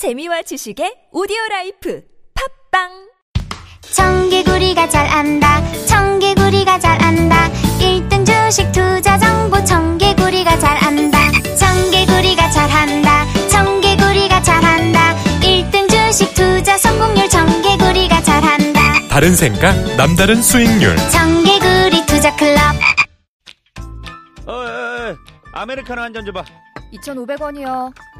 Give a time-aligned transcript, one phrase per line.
[0.00, 2.00] 재미와 지식의 오디오 라이프.
[2.72, 2.88] 팝빵!
[3.92, 5.60] 청개구리가 잘 안다.
[5.84, 7.50] 청개구리가 잘 안다.
[7.78, 9.62] 1등 주식 투자 정보.
[9.62, 11.18] 청개구리가 잘 안다.
[11.54, 13.26] 청개구리가 잘 한다.
[13.50, 15.14] 청개구리가 잘 한다.
[15.42, 17.28] 1등 주식 투자 성공률.
[17.28, 18.80] 청개구리가 잘 한다.
[19.10, 20.96] 다른 생각, 남다른 수익률.
[21.10, 22.58] 청개구리 투자 클럽.
[24.46, 25.16] 어, 어, 어,
[25.52, 26.42] 아메리카노 한 잔 줘봐.
[26.94, 27.92] 2,500원이요.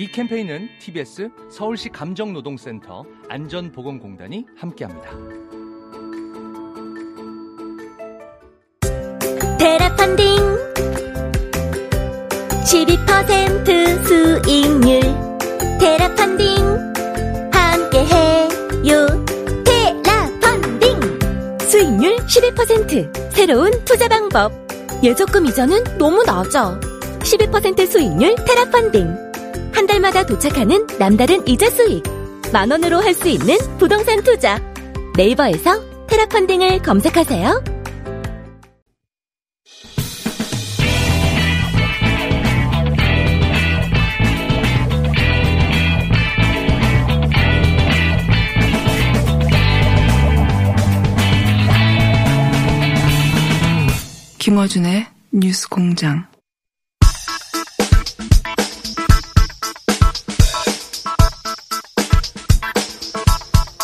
[0.00, 5.10] 이 캠페인은 TBS 서울시 감정노동센터 안전보건공단이 함께합니다.
[9.58, 10.24] 테라 펀딩.
[12.64, 15.02] 12% 수익률.
[15.78, 16.48] 테라 펀딩.
[17.52, 19.06] 함께해요.
[19.66, 21.58] 테라 펀딩.
[21.68, 24.50] 수익률 12% 새로운 투자 방법.
[25.02, 26.80] 예적금 이자는 너무 낮아.
[27.18, 29.29] 12% 수익률 테라펀딩
[29.80, 32.02] 한 달마다 도착하는 남다른 이자 수익
[32.52, 34.60] 만 원으로 할 수 있는 부동산 투자
[35.16, 37.64] 네이버에서 테라펀딩을 검색하세요.
[54.38, 56.29] 김어준의 뉴스 공장.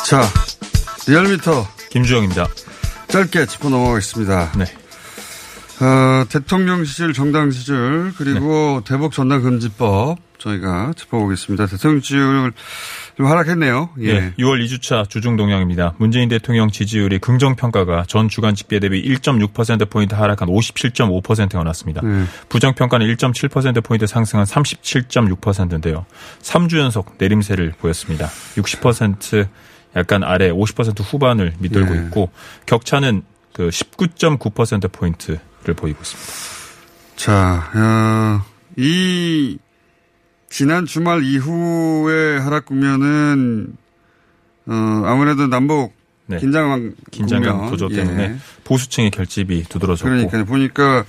[0.07, 0.23] 자,
[1.09, 2.47] 리얼미터 김주영입니다.
[3.09, 4.53] 짧게 짚어 넘어가겠습니다.
[4.57, 4.65] 네.
[5.85, 11.67] 어, 대통령 시절, 정당 시절, 그리고 대북 전당 금지법 저희가 짚어보겠습니다.
[11.67, 12.53] 대통령 지지율
[13.17, 13.91] 좀 하락했네요.
[14.03, 14.07] 예.
[14.07, 14.35] 예.
[14.39, 15.95] 6월 2주차 주중 동향입니다.
[15.99, 22.01] 문재인 대통령 지지율이 긍정 평가가 전 주간 집계 대비 1.6%포인트 하락한 57.5%가 났습니다.
[22.03, 22.27] 네.
[22.49, 26.07] 부정 평가는 1.7%포인트 상승한 37.6%인데요.
[26.43, 28.29] 3주 연속 내림세를 보였습니다.
[28.55, 29.49] 60%
[29.97, 32.01] 약간 아래 50% 후반을 밑돌고 예.
[32.03, 32.31] 있고
[32.67, 36.33] 격차는 그 19.9%포인트를 보이고 있습니다.
[37.17, 38.45] 자, 어,
[38.77, 39.59] 이
[40.51, 43.77] 지난 주말 이후의 하락 국면은
[44.67, 45.95] 어, 아무래도 남북
[46.27, 46.39] 네.
[46.39, 47.71] 긴장 긴장감 국면.
[47.71, 47.97] 구조 예.
[47.97, 51.05] 때문에 보수층의 결집이 두드러졌고 그러니까 보니까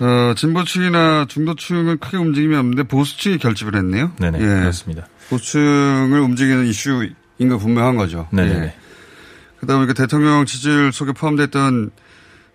[0.00, 4.12] 어, 진보층이나 중도층은 크게 움직임이 없는데 보수층이 결집을 했네요.
[4.18, 4.44] 네네 예.
[4.44, 5.06] 그렇습니다.
[5.28, 7.06] 보수층을 움직이는 이슈
[7.40, 8.28] 인거 분명한 거죠.
[8.30, 8.50] 네네.
[8.50, 8.74] 예.
[9.58, 11.90] 그다음에 그 대통령 지지율 속에 포함됐던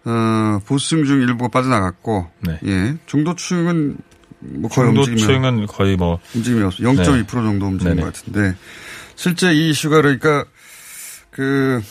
[0.06, 2.60] 어, 보수층 중 일부가 빠져나갔고, 네.
[2.66, 3.98] 예, 중도층은
[4.40, 6.84] 뭐 거의 중도층은 거의 뭐 움직임이 없어.
[6.84, 8.02] 0.2% 정도 움직인 네네.
[8.02, 8.56] 것 같은데,
[9.16, 10.46] 실제 이 이슈가 그러니까
[11.32, 11.82] 그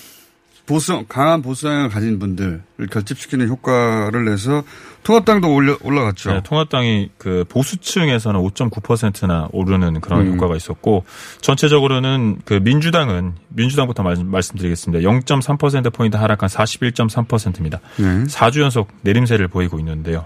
[0.67, 4.63] 보수 강한 보수 성향을 가진 분들을 결집시키는 효과를 내서
[5.03, 6.33] 통합당도 올려 올라갔죠.
[6.33, 10.35] 네, 통합당이 그 보수층에서는 5.9%나 오르는 그런 음.
[10.35, 11.05] 효과가 있었고
[11.43, 15.07] 전체적으로는 그 민주당은 민주당부터 말, 말씀드리겠습니다.
[15.07, 17.81] 0.3% 포인트 하락한 41.3%입니다.
[17.99, 18.25] 네.
[18.25, 20.25] 4주 연속 내림세를 보이고 있는데요.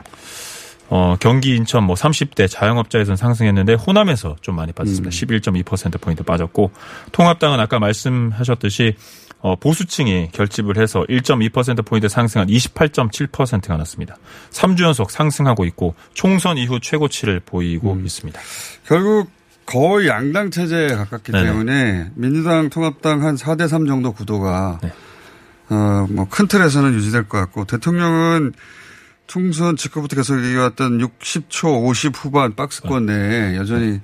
[0.90, 5.10] 어, 경기 인천 뭐 30대 자영업자에서는 상승했는데 호남에서 좀 많이 빠졌습니다.
[5.10, 6.70] 11.2% 포인트 빠졌고
[7.12, 8.94] 통합당은 아까 말씀하셨듯이
[9.40, 14.16] 어, 보수층이 결집을 해서 1.2% 포인트 상승한 28.7%가 났습니다.
[14.50, 18.04] 3주 연속 상승하고 있고 총선 이후 최고치를 보이고 음.
[18.04, 18.40] 있습니다.
[18.86, 19.30] 결국
[19.64, 21.44] 거의 양당 체제에 가깝기 네네.
[21.44, 24.92] 때문에 민주당, 통합당 한 4대 3 정도 구도가 네.
[25.70, 28.54] 어, 뭐 큰 틀에서는 유지될 것 같고 대통령은
[29.26, 34.00] 총선 직후부터 계속 얘기해왔던 60초 50 후반 박스권 내에 여전히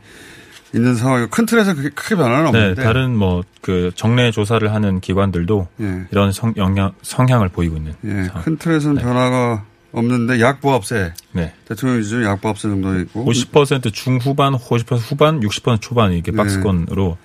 [0.75, 5.01] 있는 상황이고 큰 틀에서 그게 크게 변화는 네, 없는데 다른 뭐 그 정례 조사를 하는
[5.01, 8.29] 기관들도 예, 이런 성, 영향, 성향을 보이고 있는 예.
[8.45, 9.03] 큰 틀에서는 네.
[9.03, 11.55] 변화가 없는데 약보합세 네.
[11.67, 16.37] 대통령 기준 약보합세 정도 있고 50% 중후반, 50% 후반, 60% 초반 이렇게 네.
[16.37, 17.17] 박스권으로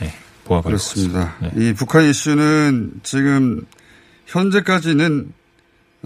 [0.00, 0.14] 네,
[0.44, 0.76] 보아가고.
[0.76, 1.34] 있습니다.
[1.40, 1.50] 네.
[1.56, 3.62] 이 북한 이슈는 지금
[4.26, 5.32] 현재까지는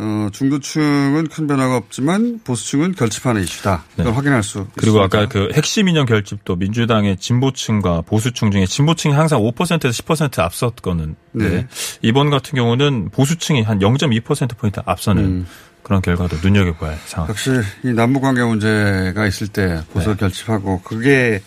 [0.01, 3.85] 어, 중도층은 큰 변화가 없지만 보수층은 결집하는 이슈다.
[3.95, 4.13] 이걸 네.
[4.13, 5.05] 확인할 수 그리고 있습니다.
[5.05, 11.17] 아까 그 핵심 인형 결집도 민주당의 진보층과 보수층 중에 진보층이 항상 5%에서 10% 앞섰거든.
[11.33, 11.49] 네.
[11.49, 11.67] 네.
[12.01, 15.47] 이번 같은 경우는 보수층이 한 0.2%포인트 앞서는 음.
[15.83, 17.29] 그런 결과도 눈여겨봐야 할 상황.
[17.31, 17.51] 역시
[17.83, 20.17] 이 남북 관계 문제가 있을 때 보수 네.
[20.17, 21.43] 결집하고 그게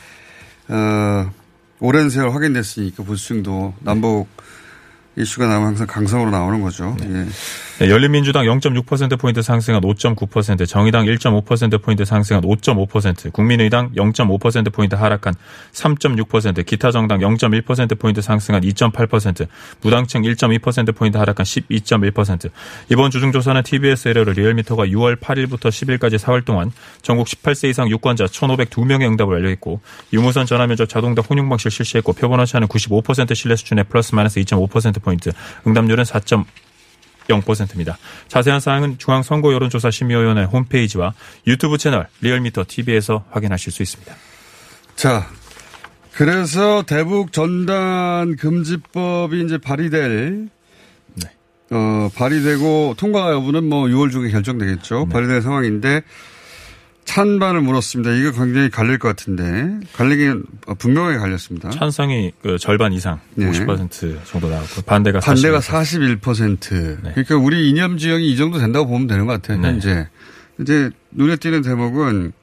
[0.68, 1.32] 어
[1.80, 4.28] 오랜 세월 확인됐으니까 보수층도 남북
[5.16, 6.96] 이슈가 나오면 항상 강성으로 나오는 거죠.
[7.02, 7.28] 예.
[7.82, 15.34] 네, 열린민주당 0.6%포인트 상승한 5.9%, 정의당 1.5%포인트 상승한 5.5%, 국민의당 0.5%포인트 하락한
[15.72, 19.48] 3.6%, 기타 정당 0.1%포인트 상승한 2.8%,
[19.82, 22.52] 무당층 1.2%포인트 하락한 12.1%.
[22.92, 29.10] 이번 주중조사는 TBS 의뢰로 리얼미터가 6월 8일부터 10일까지 4월 동안 전국 18세 이상 유권자 1,502명의
[29.10, 29.82] 응답을 완료했고
[30.14, 35.32] 유무선 전화면접 자동답 혼용 방식을 실시했고 표본 오차는 95% 신뢰 수준의 플러스 마이너스 2.5%포인트,
[35.66, 36.20] 응답률은 4.
[37.32, 37.98] 0%입니다.
[38.28, 41.14] 자세한 사항은 중앙선거 여론조사심의위원회 홈페이지와
[41.48, 44.16] 유튜브 채널 리얼미터 TV에서 확인하실 수 있습니다.
[44.96, 45.28] 자,
[46.14, 50.50] 그래서 대북 전단 금지법이 이제 발의될
[51.16, 51.30] 네.
[51.72, 55.06] 어, 발의되고 통과 여부는 뭐 6월 중에 결정되겠죠.
[55.08, 55.14] 네.
[55.14, 56.02] 발의될 상황인데
[57.06, 58.12] 찬반을 물었습니다.
[58.14, 60.44] 이거 굉장히 갈릴 것 같은데 갈리긴
[60.78, 61.70] 분명하게 갈렸습니다.
[61.72, 63.50] 찬성이 그 절반 이상 네.
[63.50, 66.20] 50% 정도 나왔고 반대가 반대가 41%.
[66.22, 67.04] 41%.
[67.04, 67.12] 네.
[67.14, 69.60] 그러니까 우리 이념 지형이 이 정도 된다고 보면 되는 것 같아요.
[69.60, 69.68] 네.
[69.70, 70.08] 현재.
[70.60, 72.34] 이제 눈에 띄는 대목은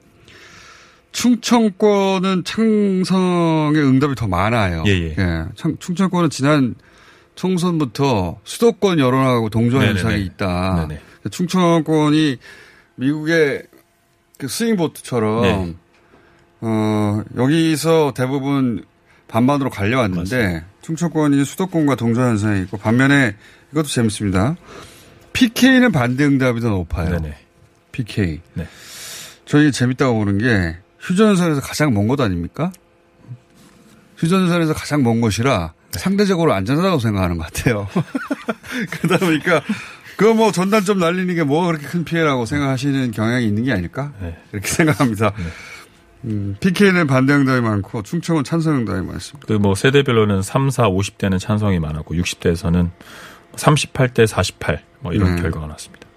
[1.13, 4.85] 충청권은 창성의 응답이 더 많아요.
[4.87, 5.45] 예, 예.
[5.55, 6.75] 청- 충청권은 지난
[7.35, 10.01] 총선부터 수도권 여론하고 동조 네네네.
[10.01, 10.87] 현상이 있다.
[10.89, 11.01] 네네.
[11.31, 12.37] 충청권이
[12.97, 13.63] 미국의
[14.38, 15.75] 그 스윙보트처럼 네.
[16.61, 18.85] 어, 여기서 대부분
[19.26, 23.37] 반반으로 갈려왔는데 충청권이 수도권과 동조 현상이 있고 반면에
[23.73, 24.56] 이것도 재밌습니다.
[25.32, 27.11] PK는 반대 응답이 더 높아요.
[27.11, 27.37] 네네.
[27.93, 28.40] PK.
[28.55, 28.67] 네.
[29.44, 32.73] 저희 재밌다고 보는 게 휴전선에서 가장 먼 곳 아닙니까?
[34.17, 35.99] 휴전선에서 가장 먼 곳이라 네.
[35.99, 37.88] 상대적으로 안전하다고 생각하는 것 같아요.
[38.90, 39.62] 그러다 보니까
[40.19, 44.12] 그거 뭐 전단점 날리는 게 뭐가 그렇게 큰 피해라고 생각하시는 경향이 있는 게 아닐까?
[44.20, 44.37] 네.
[44.53, 45.32] 이렇게 생각합니다.
[46.25, 49.47] 음, PK는 반대 응답이 많고 충청은 찬성 응답이 많습니다.
[49.47, 52.91] 그 뭐 세대별로는 3, 4, 50대는 찬성이 많았고 60대에서는
[53.55, 55.43] 38대 48 뭐 이런 네.
[55.43, 56.09] 결과가 나왔습니다.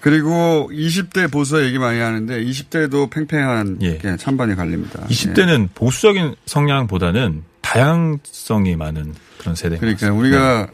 [0.00, 3.98] 그리고 20대 보수 얘기 많이 하는데 20대도 팽팽한 예.
[3.98, 5.00] 게 찬반이 갈립니다.
[5.08, 9.78] 20대는 보수적인 성향보다는 다양성이 많은 그런 세대.
[9.78, 10.68] 그러니까 우리가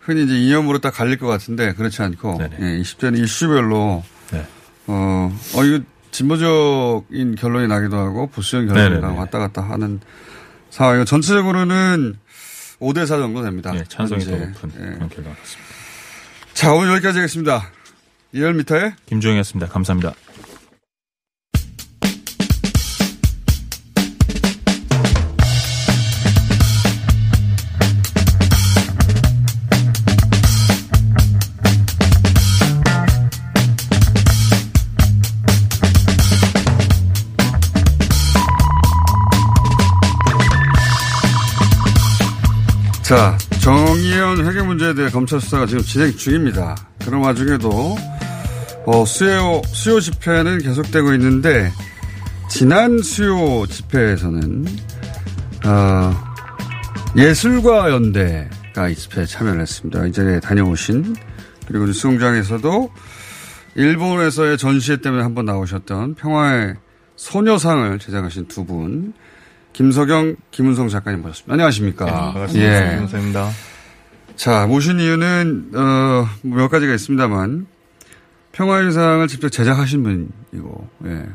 [0.00, 2.56] 흔히 이제 이념으로 딱 갈릴 것 같은데 그렇지 않고 네네.
[2.60, 4.02] 예, 20대는 이슈별로
[4.32, 4.46] 네.
[4.86, 9.00] 어, 어 이거 진보적인 결론이 나기도 하고 보수적인 결론이.
[9.00, 10.00] 나고 왔다 갔다 하는
[10.70, 12.16] 상황이고 전체적으로는
[12.80, 13.72] 5대 4 정도 됩니다.
[13.74, 14.46] 예, 찬성이 더 현재.
[14.46, 14.94] 높은 예.
[14.94, 15.74] 그런 결과가 나왔습니다.
[16.54, 17.70] 자 오늘 여기까지 하겠습니다.
[18.32, 19.70] 이열미터의 김종희였습니다.
[19.72, 20.14] 감사합니다.
[43.10, 46.76] 자, 정의연 회계 문제에 대해 검찰 수사가 지금 진행 중입니다.
[47.04, 47.96] 그런 와중에도
[48.86, 51.72] 어, 수요 수요 집회는 계속되고 있는데
[52.48, 54.64] 지난 수요 집회에서는
[55.66, 56.14] 어,
[57.16, 60.06] 예술가 연대가 이 집회에 참여를 했습니다.
[60.06, 61.16] 이제 다녀오신
[61.66, 62.92] 그리고 뉴스공장에서도
[63.74, 66.76] 일본에서의 전시회 때문에 한번 나오셨던 평화의
[67.16, 69.14] 소녀상을 제작하신 두 분.
[69.72, 71.52] 김석영, 김은성 작가님 모셨습니다.
[71.52, 72.06] 안녕하십니까.
[72.06, 72.92] 반갑습니다.
[72.92, 72.98] 예.
[72.98, 73.50] 김선입니다.
[74.36, 77.66] 자, 모신 이유는, 어, 몇 가지가 있습니다만,
[78.52, 81.26] 평화의 상을 직접 제작하신 분이고, 예.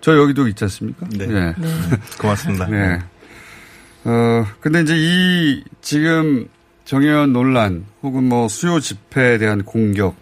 [0.00, 1.06] 저 여기도 있지 않습니까?
[1.10, 1.26] 네.
[1.28, 1.54] 예.
[2.18, 2.66] 고맙습니다.
[2.66, 3.00] 네.
[4.04, 6.48] 어, 근데 이제 이 지금
[6.84, 10.14] 정의원 논란 혹은 뭐 수요 집회에 대한 공격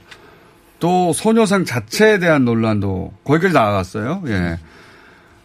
[0.80, 4.22] 또 소녀상 자체에 대한 논란도 거기까지 나아갔어요.
[4.28, 4.58] 예.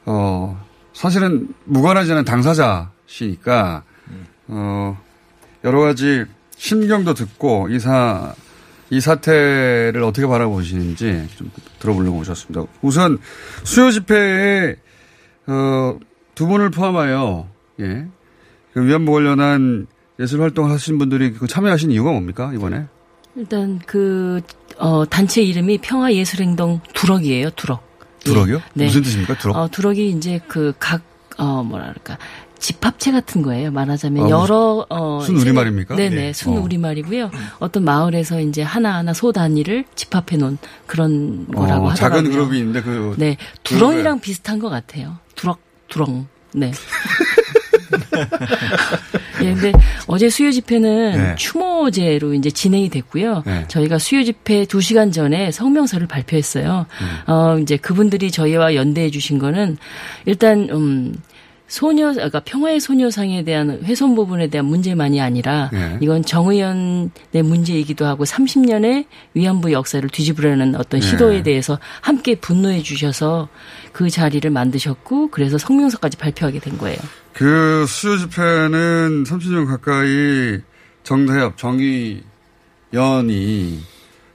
[0.06, 0.66] 어,
[1.00, 3.84] 사실은 무관하지 않은 당사자시니까,
[4.50, 5.02] 어,
[5.64, 6.26] 여러 가지
[6.58, 8.34] 심경도 듣고 이 사,
[8.90, 12.66] 이 사태를 어떻게 바라보시는지 좀 들어보려고 오셨습니다.
[12.82, 13.18] 우선
[13.64, 14.76] 수요 집회에,
[15.48, 15.98] 어,
[16.36, 17.48] 두 분을 포함하여,
[17.80, 18.06] 예.
[18.74, 19.88] 그 위안부 관련한
[20.20, 22.88] 예술 활동을 하신 분들이 그 참여하신 이유가 뭡니까, 이번에?
[23.38, 24.42] 일단 그
[24.78, 27.52] 어, 단체 이름이 평화 예술 행동 두럭이에요.
[27.52, 27.89] 두럭.
[28.24, 28.62] 두럭이요?
[28.74, 28.86] 네.
[28.86, 29.58] 무슨 뜻입니까, 두럭?
[29.58, 31.02] 어, 두럭이 이제 그 각
[31.38, 32.18] 어, 뭐랄까.
[32.60, 33.72] 집합체 같은 거예요.
[33.72, 35.96] 말하자면 아, 여러 어 순 우리말입니까?
[35.96, 36.34] 네네 네.
[36.34, 36.60] 순 어.
[36.62, 37.32] 우리말이고요.
[37.60, 41.96] 어떤 마을에서 이제 하나하나 소 단위를 집합해 놓은 그런 거라고 어, 하더라고요.
[41.96, 43.16] 작은 그룹이 있는데 그.
[43.18, 45.18] 네 두렁이랑 비슷한 것 같아요.
[45.36, 46.28] 두럭 두렁.
[46.54, 46.72] 네.
[49.44, 49.72] 예, 근데
[50.08, 51.36] 어제 수요 집회는 네.
[51.36, 53.44] 추모제로 이제 진행이 됐고요.
[53.46, 53.66] 네.
[53.68, 56.86] 저희가 수요 집회 2시간 전에 성명서를 발표했어요.
[57.02, 57.32] 음.
[57.32, 59.78] 어, 이제 그분들이 저희와 연대해 주신 거는
[60.26, 61.14] 일단 음
[61.70, 66.00] 소녀, 그러니까 평화의 소녀상에 대한 훼손 부분에 대한 문제만이 아니라 예.
[66.02, 67.12] 이건 정의연의
[67.44, 71.06] 문제이기도 하고 30년의 위안부 역사를 뒤집으려는 어떤 예.
[71.06, 73.50] 시도에 대해서 함께 분노해 주셔서
[73.94, 76.98] 그 자리를 만드셨고 그래서 성명서까지 발표하게 된 거예요.
[77.34, 80.60] 그 수요 집회는 30년 가까이
[81.04, 82.20] 정대협, 정의연이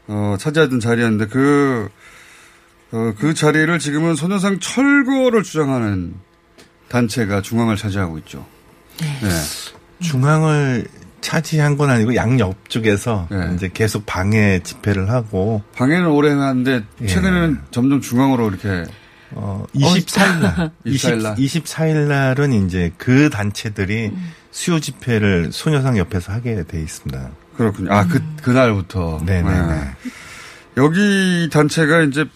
[0.06, 1.88] 어, 차지하던 자리였는데 그,
[2.92, 6.14] 어, 그 자리를 지금은 소녀상 철거를 주장하는
[6.94, 8.46] 단체가 중앙을 차지하고 있죠.
[8.98, 9.28] 네.
[10.00, 10.86] 중앙을
[11.20, 13.50] 차지한 건 아니고 양옆 쪽에서 네.
[13.54, 18.84] 이제 계속 방해 집회를 하고 방해는 오래 하는데 최근에는 점점 중앙으로 이렇게
[19.32, 21.34] 어 24일 날 24일 날.
[21.34, 24.12] 24일 날은 이제 그 단체들이
[24.52, 27.30] 수요 집회를 소녀상 옆에서 하게 돼 있습니다.
[27.56, 27.92] 그렇군요.
[27.92, 29.22] 아, 그, 그날부터.
[29.24, 29.90] 네네 네.
[30.76, 32.26] 여기 단체가 이제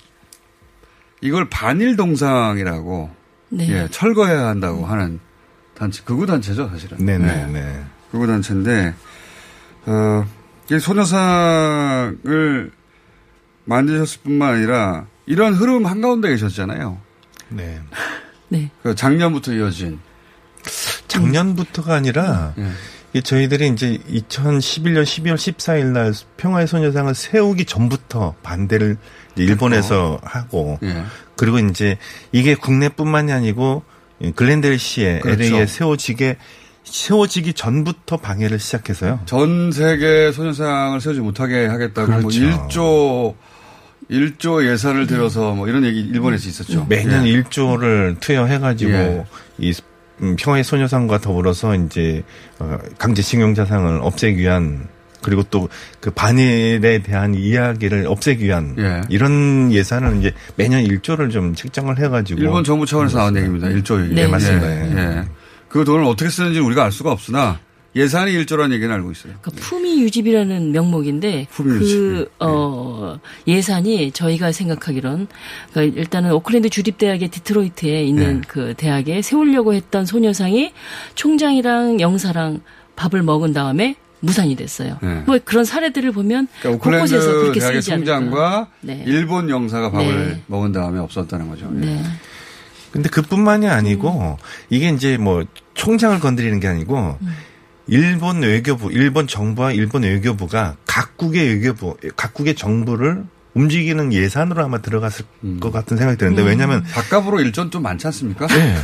[1.21, 3.18] 이걸 반일 동상이라고
[3.51, 3.69] 네.
[3.69, 5.21] 예, 철거해야 한다고 하는
[5.75, 6.99] 단체, 극우 단체죠, 사실은.
[6.99, 7.85] 네네 네.
[8.11, 8.95] 극우 단체인데,
[9.87, 10.27] 어,
[10.71, 12.71] 이 소녀상을
[13.65, 16.99] 만드셨을 뿐만 아니라 이런 흐름 한가운데 계셨잖아요.
[17.51, 17.81] 네.
[18.49, 18.71] 네.
[18.83, 20.01] 그 작년부터 이어진.
[21.07, 22.69] 작년부터가 아니라 예.
[23.13, 28.99] 이게 저희들이 이제 2011년 12월 14일 날 평화의 소녀상을 세우기 전부터 반대를
[29.37, 31.05] 일본에서 하고 예.
[31.39, 31.97] 그리고 이제
[32.33, 33.83] 이게 국내뿐만이 아니고
[34.35, 35.43] 글렌델시에 그렇죠.
[35.43, 36.37] LA에 세워지게
[36.85, 39.21] 세워지기 전부터 방해를 시작해서요.
[39.25, 42.35] 전 세계 소녀상을 세우지 못하게 하겠다고 뭐 그렇죠.
[42.69, 43.35] 1조
[44.11, 46.87] 1조 예산을 들여서 뭐 이런 얘기 일본에서 있었죠.
[46.89, 47.43] 매년 예.
[47.43, 49.25] 1조를 투여해 가지고 예.
[49.59, 49.73] 이
[50.21, 52.25] 음, 평화의 소녀상과 더불어서 이제
[52.59, 54.89] 어, 강제 징용 자상을 없애기 위한
[55.23, 55.69] 그리고 또
[56.01, 59.01] 그 반일에 대한 이야기를 없애기 위한 예.
[59.09, 63.69] 이런 예산을 이제 매년 1조를 좀 책정을 해가지고 일본 정부 차원에서 나온 얘기입니다.
[63.69, 64.15] 1조 얘기.
[64.15, 64.71] 네, 맞습니다.
[64.71, 64.91] 예.
[64.91, 64.99] 예.
[65.19, 65.25] 예.
[65.69, 67.59] 그 돈을 어떻게 쓰는지 우리가 알 수가 없으나
[67.97, 69.35] 예산이 1조라는 얘기는 알고 있어요.
[69.41, 71.93] 그러니까 품위 유지비라는 명목인데 품위 유지비.
[71.99, 75.27] 그 어, 예산이 저희가 생각하기론
[75.73, 78.47] 그러니까 일단은 오클랜드 주립 대학의 디트로이트에 있는 네.
[78.47, 80.73] 그 대학에 세우려고 했던 소녀상이
[81.17, 82.61] 총장이랑 영사랑
[82.95, 84.99] 밥을 먹은 다음에 무산이 됐어요.
[85.03, 85.23] 네.
[85.27, 87.91] 뭐 그런 사례들을 보면 그러니까 곳곳에서 그렇게 대학의 쓰이지.
[87.97, 89.05] 총장과 네.
[89.07, 90.43] 일본 영사가 밥을 네.
[90.47, 91.71] 먹은 다음에 없었다는 거죠.
[91.77, 91.87] 예.
[91.87, 92.03] 네.
[92.91, 94.39] 근데 그뿐만이 아니고
[94.71, 95.45] 이게 이제 뭐
[95.75, 97.19] 총장을 건드리는 게 아니고
[97.87, 103.25] 일본 외교부, 일본 정부와 일본 외교부가 각국의 외교부, 각국의 정부를
[103.59, 105.25] 움직이는 예산으로 아마 들어갔을
[105.61, 108.47] 것 같은 생각이 드는데 왜냐하면 밥값으로 일전 좀 많지 않습니까?
[108.47, 108.77] 네.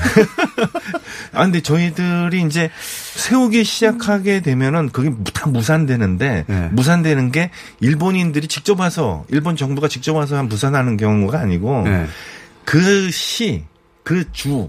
[1.32, 2.70] 아, 근데 저희들이 이제
[3.14, 6.68] 세우기 시작하게 되면은 그게 다 무산되는데, 네.
[6.72, 7.50] 무산되는 게
[7.80, 12.06] 일본인들이 직접 와서, 일본 정부가 직접 와서 무산하는 경우가 아니고, 네.
[12.64, 13.64] 그 시,
[14.02, 14.68] 그 주,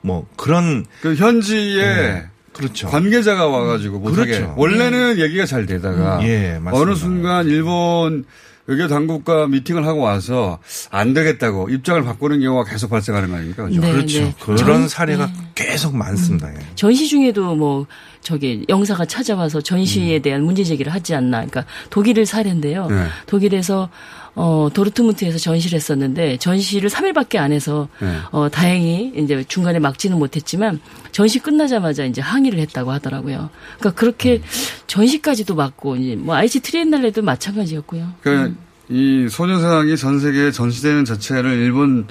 [0.00, 2.26] 뭐, 그런, 그 현지에 네.
[2.52, 2.88] 그렇죠.
[2.88, 4.54] 관계자가 와가지고 못하게 그렇죠.
[4.56, 6.76] 원래는 얘기가 잘 되다가 예, 맞습니다.
[6.76, 8.24] 어느 순간 일본
[8.66, 10.58] 외교 당국과 미팅을 하고 와서
[10.90, 13.64] 안 되겠다고 입장을 바꾸는 경우가 계속 발생하는 거 아닙니까?
[13.66, 13.80] 그죠?
[13.80, 14.20] 네, 그렇죠.
[14.20, 14.34] 네.
[14.40, 16.48] 그런 전- 사례가 계속 많습니다.
[16.54, 16.58] 예.
[16.74, 17.86] 전시 중에도 뭐
[18.22, 21.38] 저기 영사가 찾아와서 전시에 대한 문제 제기를 하지 않나.
[21.44, 22.86] 그러니까 독일을 사례인데요.
[22.88, 23.06] 네.
[23.26, 23.90] 독일에서
[24.34, 28.16] 어 도르트문트에서 전시를 했었는데 전시를 3일밖에 안 해서 네.
[28.32, 30.80] 어 다행히 이제 중간에 막지는 못했지만
[31.14, 33.48] 전시 끝나자마자 이제 항의를 했다고 하더라고요.
[33.78, 34.42] 그러니까 그렇게
[34.88, 38.14] 전시까지도 막고 이제 뭐 아이치 트리엔날레도 마찬가지였고요.
[38.20, 42.08] 그러니까 이 소녀상이 전 세계에 전시되는 자체를 일본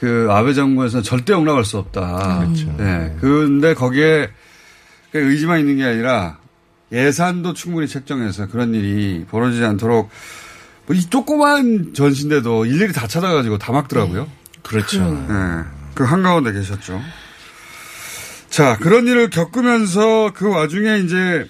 [0.00, 2.38] 그 아베 정부에서는 절대 용납할 수 없다.
[2.46, 2.74] 그렇죠.
[2.78, 3.14] 네.
[3.20, 4.30] 근데 거기에
[5.10, 6.38] 그 의지만 있는 게 아니라
[6.90, 10.08] 예산도 충분히 책정해서 그런 일이 벌어지지 않도록
[10.86, 14.26] 뭐이 조그만 전시인데도 일일이 다 찾아가지고 다 막더라고요.
[14.62, 15.04] 그렇죠.
[15.28, 15.64] 네.
[15.94, 16.98] 그 한가운데 계셨죠.
[18.52, 21.48] 자, 그런 일을 겪으면서 그 와중에 이제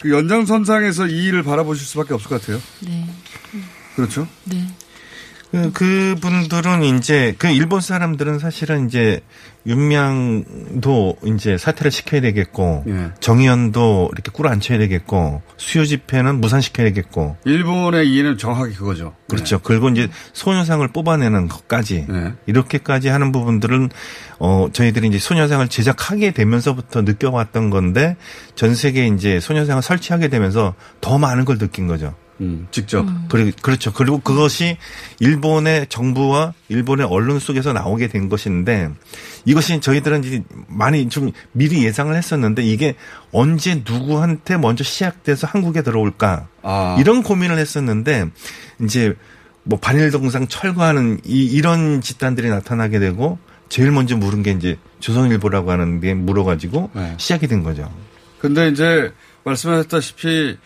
[0.00, 2.60] 그 연장선상에서 이 일을 바라보실 수밖에 없을 것 같아요.
[2.80, 3.06] 네.
[3.94, 4.26] 그렇죠?
[4.44, 4.66] 네.
[5.52, 9.20] 그, 그 분들은 이제, 그 일본 사람들은 사실은 이제,
[9.66, 13.10] 윤명도 이제 사퇴를 시켜야 되겠고, 예.
[13.20, 19.14] 정의연도 이렇게 꿇어 앉혀야 되겠고, 수요 집회는 무산시켜야 되겠고, 일본의 이해는 정확히 그거죠.
[19.28, 19.60] 그렇죠.
[19.60, 22.32] 그리고 이제 소녀상을 뽑아내는 것까지, 네.
[22.46, 23.90] 이렇게까지 하는 부분들은,
[24.38, 28.16] 어, 저희들이 이제 소녀상을 제작하게 되면서부터 느껴왔던 건데,
[28.54, 32.14] 전 세계에 이제 소녀상을 설치하게 되면서 더 많은 걸 느낀 거죠.
[32.40, 33.06] 음, 직접.
[33.28, 33.92] 그리고 그렇죠.
[33.92, 34.76] 그리고 그것이
[35.20, 38.90] 일본의 정부와 일본의 언론 속에서 나오게 된 것인데
[39.44, 42.96] 이것이 저희들은 이제 많이 좀 미리 예상을 했었는데 이게
[43.30, 46.96] 언제 누구한테 먼저 시작돼서 한국에 들어올까 아.
[46.98, 48.30] 이런 고민을 했었는데
[48.82, 49.14] 이제
[49.64, 55.70] 뭐 반일 동상 철거하는 이 이런 집단들이 나타나게 되고 제일 먼저 물은 게 이제 조선일보라고
[55.70, 57.14] 하는 게 물어가지고 네.
[57.16, 57.90] 시작이 된 거죠.
[58.38, 59.12] 근데 이제
[59.44, 60.58] 말씀하셨다시피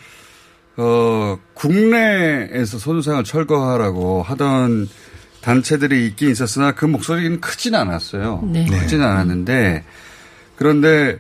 [0.76, 4.88] 어 국내에서 손상을 철거하라고 하던
[5.40, 8.42] 단체들이 있긴 있었으나 그 목소리는 크진 않았어요.
[8.44, 8.66] 네.
[8.66, 9.84] 크지는 않았는데
[10.56, 11.18] 그런데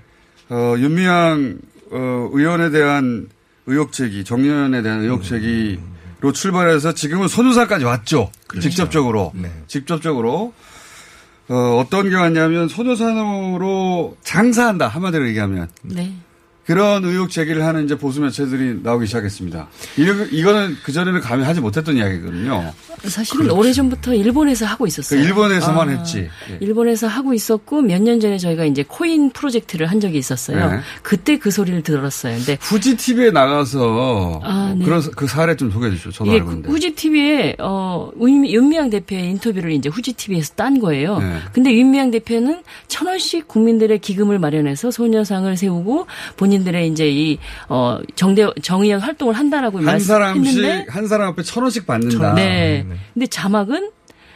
[0.50, 1.58] 어 윤미향
[1.90, 3.28] 어 의원에 대한
[3.66, 8.30] 의혹 제기, 정의원에 대한 의혹 제기로 출발해서 지금은 손유사까지 왔죠.
[8.60, 9.32] 직접적으로.
[9.66, 10.52] 직접적으로.
[11.48, 16.12] 어, 어떤 게 왔냐면 소녀산으로 장사한다 한마디로 얘기하면 네.
[16.66, 19.68] 그런 의혹 제기를 하는 이제 보수 매체들이 나오기 시작했습니다.
[19.98, 22.72] 이거, 이거는 그전에는 감히 하지 못했던 이야기거든요.
[23.04, 25.20] 사실은 오래전부터 일본에서 하고 있었어요.
[25.20, 26.28] 그 일본에서만 아, 했지.
[26.50, 26.58] 예.
[26.60, 30.70] 일본에서 하고 있었고 몇 년 전에 저희가 이제 코인 프로젝트를 한 적이 있었어요.
[30.72, 30.78] 네.
[31.02, 32.36] 그때 그 소리를 들었어요.
[32.36, 34.84] 근데 후지 TV에 나가서 아, 네.
[34.84, 36.10] 그런 그 사례 좀 소개해 주시죠.
[36.12, 36.68] 저도 알고 있는데.
[36.68, 41.18] 후지 TV에 어 윤- 윤미향 대표의 인터뷰를 이제 후지 TV에서 딴 거예요.
[41.18, 41.38] 네.
[41.52, 46.06] 근데 윤미향 대표는 천 원씩 국민들의 기금을 마련해서 소녀상을 세우고
[46.36, 51.62] 본인 들의 이제 이 어 정대 정의연 활동을 한다라고 한 사람씩 한 사람 앞에 천
[51.62, 52.34] 원씩 받는다.
[52.34, 52.86] 네.
[53.14, 53.90] 근데 자막은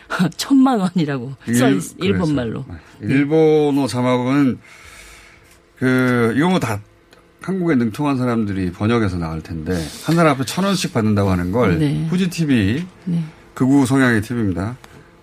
[0.36, 2.64] 천만 원이라고 써 일- 있, 일본 말로.
[3.00, 4.58] 일본어 자막은
[5.78, 6.80] 그 이거 뭐다
[7.42, 9.72] 한국에 능통한 사람들이 번역해서 나올 텐데
[10.04, 12.06] 한 사람 앞에 천 원씩 받는다고 하는 걸 네.
[12.10, 13.24] 후지 TV 네.
[13.54, 14.76] 극우 성향의 TV입니다.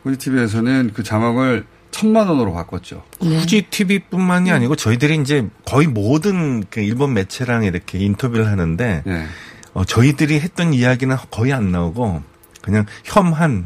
[0.04, 1.66] 후지 TV에서는 그 자막을
[1.98, 3.02] 천만 원으로 바꿨죠.
[3.22, 3.40] 네.
[3.40, 9.26] 후지 TV뿐만이 아니고 저희들이 이제 거의 모든 그 일본 매체랑 이렇게 인터뷰를 하는데 네.
[9.74, 12.22] 어, 저희들이 했던 이야기는 거의 안 나오고
[12.62, 13.66] 그냥 혐한,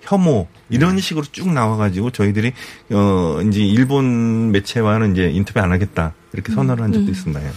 [0.00, 2.52] 혐오 이런 식으로 쭉 나와가지고 저희들이
[2.92, 7.42] 어 이제 일본 매체와는 이제 인터뷰 안 하겠다 이렇게 선언을 한 적도 있습니다.
[7.44, 7.50] 예.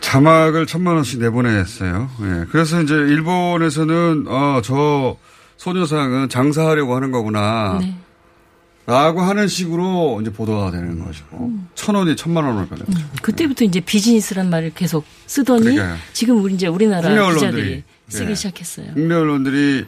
[0.00, 2.10] 자막을 천만 원씩 내보냈어요.
[2.22, 2.46] 예.
[2.50, 5.16] 그래서 이제 일본에서는 어, 저
[5.56, 7.78] 소녀상은 장사하려고 하는 거구나.
[7.80, 7.96] 네.
[8.88, 12.98] 라고 하는 식으로 이제 보도가 되는 것이고 천 원이 천만 원으로 변했죠.
[13.20, 15.96] 그때부터 이제 비즈니스란 말을 계속 쓰더니 그러니까요.
[16.14, 18.34] 지금 우리 이제 우리나라 기자들이 언론들이 쓰기 예.
[18.34, 18.94] 시작했어요.
[18.94, 19.84] 국내 언론들이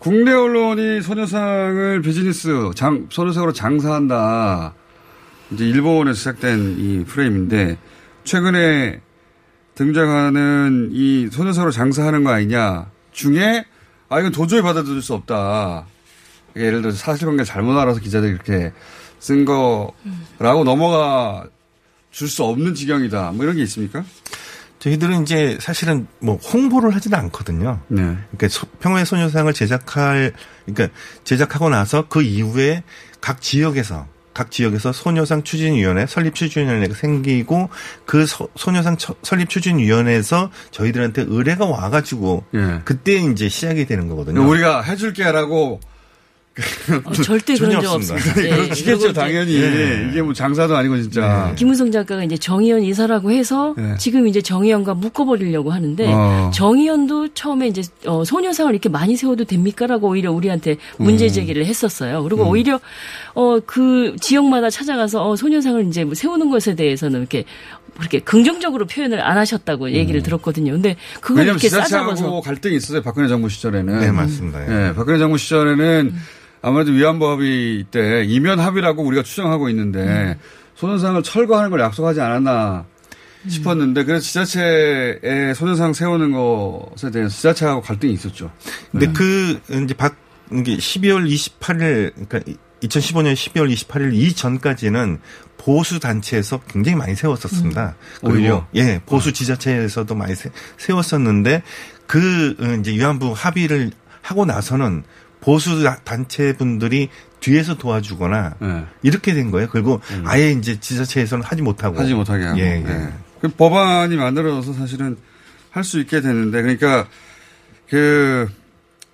[0.00, 4.74] 국내 언론이 소녀상을 비즈니스 장 소녀상으로 장사한다.
[5.52, 7.78] 이제 일본에서 시작된 이 프레임인데
[8.24, 9.00] 최근에
[9.76, 13.64] 등장하는 이 소녀상으로 장사하는 거 아니냐 중에
[14.08, 15.86] 아 이건 도저히 받아들일 수 없다.
[16.56, 18.72] 예를 들어서 사실관계 잘못 알아서 기자들이 이렇게
[19.18, 21.44] 쓴 거라고 넘어가
[22.10, 23.32] 줄 수 없는 지경이다.
[23.34, 24.02] 뭐 이런 게 있습니까?
[24.80, 27.80] 저희들은 이제 사실은 뭐 홍보를 하지는 않거든요.
[27.88, 28.02] 네.
[28.02, 30.32] 그러니까 소- 평화의 소녀상을 제작할
[30.66, 32.82] 그러니까 제작하고 나서 그 이후에
[33.20, 37.68] 각 지역에서 각 지역에서 소녀상 추진위원회 설립 추진위원회가 생기고
[38.06, 42.80] 그 소, 소녀상 처- 설립 추진위원회에서 저희들한테 의뢰가 와가지고 예.
[42.84, 44.48] 그때 이제 시작이 되는 거거든요.
[44.48, 45.80] 우리가 해줄게라고
[47.04, 48.42] 어, 절대 그런 적 없습니다.
[48.44, 49.58] 예, 그렇겠죠, 이제 당연히.
[49.60, 50.08] 네.
[50.10, 51.52] 이게 뭐 장사도 아니고 진짜.
[51.56, 53.94] 김우성 작가가 이제 정의연 이사라고 해서 네.
[53.98, 56.50] 지금 이제 정의연과 묶어버리려고 하는데 어.
[56.52, 61.04] 정의연도 처음에 이제 어, 소녀상을 이렇게 많이 세워도 됩니까라고 오히려 우리한테 음.
[61.04, 62.22] 문제 제기를 했었어요.
[62.22, 62.80] 그리고 오히려
[63.34, 67.44] 어 그 지역마다 찾아가서 어, 소녀상을 이제 뭐 세우는 것에 대해서는 이렇게
[67.98, 70.72] 그렇게 긍정적으로 표현을 안 하셨다고 얘기를 들었거든요.
[70.72, 71.48] 근데 그걸 음.
[71.50, 73.02] 이렇게 싸잡아서 갈등이 있었어요.
[73.02, 74.00] 박근혜 정부 시절에는.
[74.00, 74.60] 네, 맞습니다.
[74.66, 74.88] 예.
[74.88, 76.14] 예, 박근혜 정부 시절에는
[76.62, 80.36] 아무래도 위안부 합의 때 이면 합의라고 우리가 추정하고 있는데
[80.76, 82.86] 소년상을 철거하는 걸 약속하지 않았나
[83.48, 88.50] 싶었는데 그래서 지자체에 소년상 세우는 것에 대해서 지자체하고 갈등이 있었죠.
[88.92, 89.12] 근데 네.
[89.12, 90.16] 그 이제 박
[90.52, 92.40] 이게 12월 28일 그러니까
[92.82, 95.20] 2015년 12월 28일 이전까지는
[95.56, 97.94] 보수 단체에서 굉장히 많이 세웠었습니다.
[98.20, 98.66] 그리고 오히려?
[98.74, 101.62] 예, 보수 지자체에서도 많이 세, 세웠었는데
[102.06, 103.90] 그 어, 이제 위안부 합의를
[104.22, 105.04] 하고 나서는
[105.40, 107.08] 보수 단체 분들이
[107.40, 108.84] 뒤에서 도와주거나 예.
[109.02, 109.68] 이렇게 된 거예요.
[109.70, 112.58] 그리고 아예 이제 지자체에서는 하지 못하고 하지 못하게 하고.
[112.58, 112.84] 예, 예.
[112.86, 113.08] 예.
[113.40, 115.16] 그 법안이 만들어져서 사실은
[115.70, 117.06] 할 수 있게 되는데 그러니까
[117.88, 118.48] 그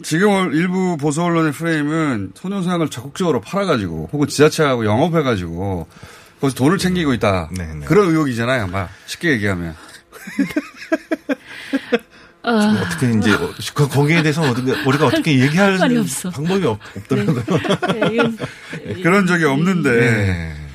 [0.02, 5.86] 지금 일부 보수 언론의 프레임은 소녀상을 적극적으로 팔아가지고 혹은 지자체하고 영업해가지고
[6.40, 7.48] 거기서 돈을 챙기고 있다.
[7.56, 7.86] 네, 네.
[7.86, 8.66] 그런 의혹이잖아요.
[8.68, 9.74] 막 쉽게 얘기하면.
[12.46, 15.78] 아, 어떻게 이제 어, 그 거기에 대해서 어떻게 우리가 어떻게 얘기할.
[15.78, 17.42] 방법이 없, 없더라고요.
[17.92, 18.38] 네, 이건
[19.02, 20.65] 그런 적이 없는데.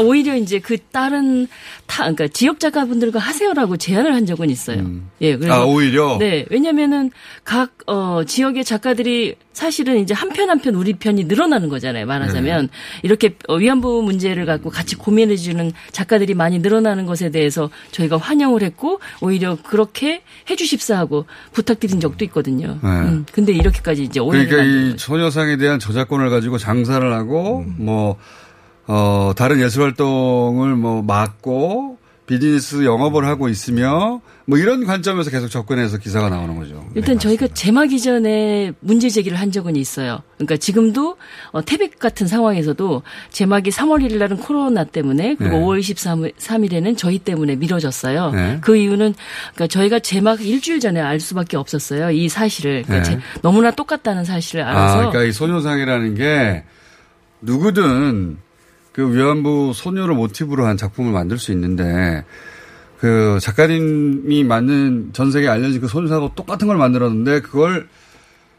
[0.00, 1.46] 오히려 이제 그 다른
[1.86, 4.86] 타, 그러니까 지역 작가분들과 하세요라고 제안을 한 적은 있어요.
[5.20, 6.16] 예, 그래서 아 오히려.
[6.18, 7.10] 네, 왜냐면은
[7.44, 12.06] 각, 어, 지역의 작가들이 사실은 이제 한 편 한 편 우리 편이 늘어나는 거잖아요.
[12.06, 12.66] 말하자면.
[12.66, 12.72] 네.
[13.02, 18.62] 이렇게 어, 위안부 문제를 갖고 같이 고민해 주는 작가들이 많이 늘어나는 것에 대해서 저희가 환영을
[18.62, 22.78] 했고, 오히려 그렇게 해주십사 하고 부탁드린 적도 있거든요.
[22.82, 22.88] 네.
[22.88, 24.98] 음, 근데 이렇게까지 이제 오해를 그러니까 이 거죠.
[24.98, 27.74] 소녀상에 대한 저작권을 가지고 장사를 하고 음.
[27.78, 28.16] 뭐
[28.86, 35.98] 어, 다른 예술 활동을 뭐 막고 비즈니스 영업을 하고 있으며 뭐 이런 관점에서 계속 접근해서
[35.98, 36.84] 기사가 나오는 거죠.
[36.94, 40.20] 일단 저희가 제막 이전에 문제 제기를 한 적은 있어요.
[40.36, 41.16] 그러니까 지금도
[41.50, 45.60] 어, 태백 같은 상황에서도 제막이 3월 1일 날은 코로나 때문에 그리고 네.
[45.60, 48.30] 5월 23일에는 저희 때문에 미뤄졌어요.
[48.30, 48.58] 네.
[48.60, 49.14] 그 이유는
[49.54, 52.12] 그러니까 저희가 제막 일주일 전에 알 수밖에 없었어요.
[52.12, 53.16] 이 사실을 그러니까 네.
[53.16, 56.62] 제- 너무나 똑같다는 사실을 아, 알아서 그러니까 이 소녀상이라는 게
[57.40, 58.36] 누구든
[58.92, 62.24] 그 위안부 소녀를 모티브로 한 작품을 만들 수 있는데
[62.98, 67.88] 그 작가님이 만든 전 세계에 알려진 그 소녀상하고 똑같은 걸 만들었는데 그걸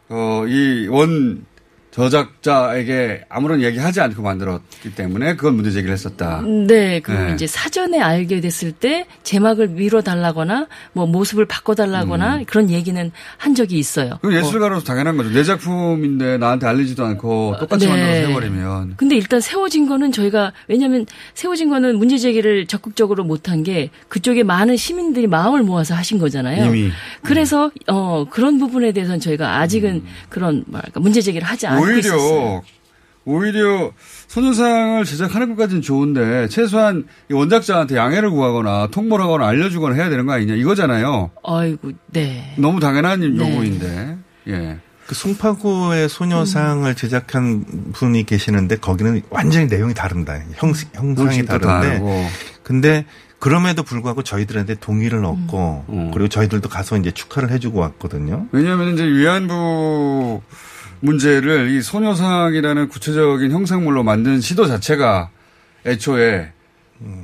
[0.09, 1.45] 어, 이 원
[1.91, 6.41] 저작자에게 아무런 얘기하지 않고 만들었기 때문에 그건 문제 제기를 했었다.
[6.41, 7.33] 네, 그리고 네.
[7.33, 14.13] 이제 사전에 알게 됐을 때 제막을 밀어달라거나 뭐 모습을 바꿔달라거나 그런 얘기는 한 적이 있어요.
[14.13, 14.17] 음.
[14.21, 15.31] 그럼 예술가로서 당연한 거죠.
[15.31, 17.91] 내 작품인데 나한테 알리지도 않고 똑같이 네.
[17.91, 18.93] 만들어서 해버리면.
[18.95, 24.77] 근데 일단 세워진 거는 저희가 왜냐하면 세워진 거는 문제 제기를 적극적으로 못한 게 그쪽에 많은
[24.77, 26.65] 시민들이 마음을 모아서 하신 거잖아요.
[26.73, 26.89] 이미.
[27.21, 32.19] 그래서 어 그런 부분에 대해서는 저희가 아직은 그런 뭐랄까 문제 제기를 하지 않 있었어요.
[32.19, 32.61] 오히려
[33.23, 33.91] 오히려
[34.27, 40.33] 소녀상을 제작하는 것까지는 좋은데 최소한 이 원작자한테 양해를 구하거나 통보를 하거나 알려주거나 해야 되는 거
[40.33, 41.31] 아니냐 이거잖아요.
[41.43, 42.55] 아이고 네.
[42.57, 43.27] 너무 당연한 네.
[43.27, 44.17] 요구인데.
[44.47, 44.77] 예.
[45.05, 50.39] 그 송파구의 소녀상을 제작한 분이 계시는데 거기는 완전히 내용이 다릅니다.
[50.55, 51.87] 형, 형상이 형식도 다른데.
[51.89, 52.25] 다르고.
[52.63, 53.05] 근데
[53.37, 56.11] 그럼에도 불구하고 저희들한테 동의를 얻고 음.
[56.13, 58.47] 그리고 저희들도 가서 이제 축하를 해주고 왔거든요.
[58.51, 60.41] 왜냐하면 이제 위안부
[61.01, 65.29] 문제를 이 소녀상이라는 구체적인 형상물로 만든 시도 자체가
[65.85, 66.51] 애초에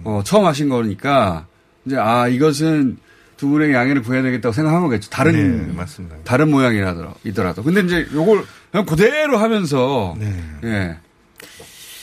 [0.03, 1.45] 어, 처음 하신 거니까
[1.85, 2.97] 이제 아 이것은
[3.37, 5.11] 두 분에게 양해를 구해야 되겠다고 생각한 거겠죠.
[5.11, 6.15] 다른 네, 맞습니다.
[6.23, 7.61] 다른 모양이라더라도.
[7.63, 10.43] 근데 이제 요걸 그냥 그대로 하면서 네.
[10.63, 10.97] 예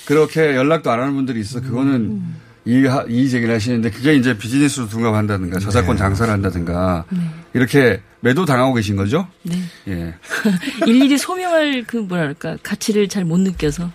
[0.06, 1.60] 그렇게 연락도 안 하는 분들이 있어.
[1.60, 2.22] 그거는
[2.66, 5.98] 이, 하- 이 제기를 하시는데 그게 이제 비즈니스로 둔갑한다든가 저작권 네.
[5.98, 7.18] 장사를 한다든가 네.
[7.52, 9.28] 이렇게 매도 당하고 계신 거죠?
[9.42, 9.58] 네.
[9.88, 10.14] 예.
[10.87, 13.90] 일일이 소명할 그 뭐랄까 가치를 잘 못 느껴서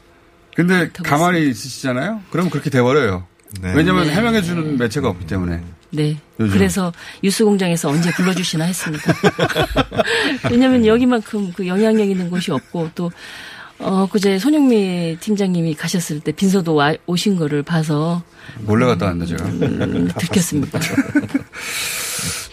[0.56, 2.22] 근데 가만히 있으시잖아요?
[2.30, 3.26] 그럼 그렇게 돼버려요.
[3.62, 3.74] 네.
[3.74, 4.14] 왜냐면 네.
[4.14, 5.64] 해명해 주는 매체가 없기 때문에.
[5.92, 6.18] 네.
[6.40, 6.54] 요즘.
[6.54, 9.14] 그래서 뉴스공장에서 언제 불러주시나 했습니다.
[10.52, 13.12] 왜냐하면 여기만큼 그 영향력 있는 곳이 없고 또
[13.80, 18.22] 어, 그제 손영미 팀장님이 가셨을 때 빈소도 와, 오신 거를 봐서
[18.60, 19.50] 몰래 갔다 왔는데 제가.
[19.50, 20.80] 음, 들켰습니다.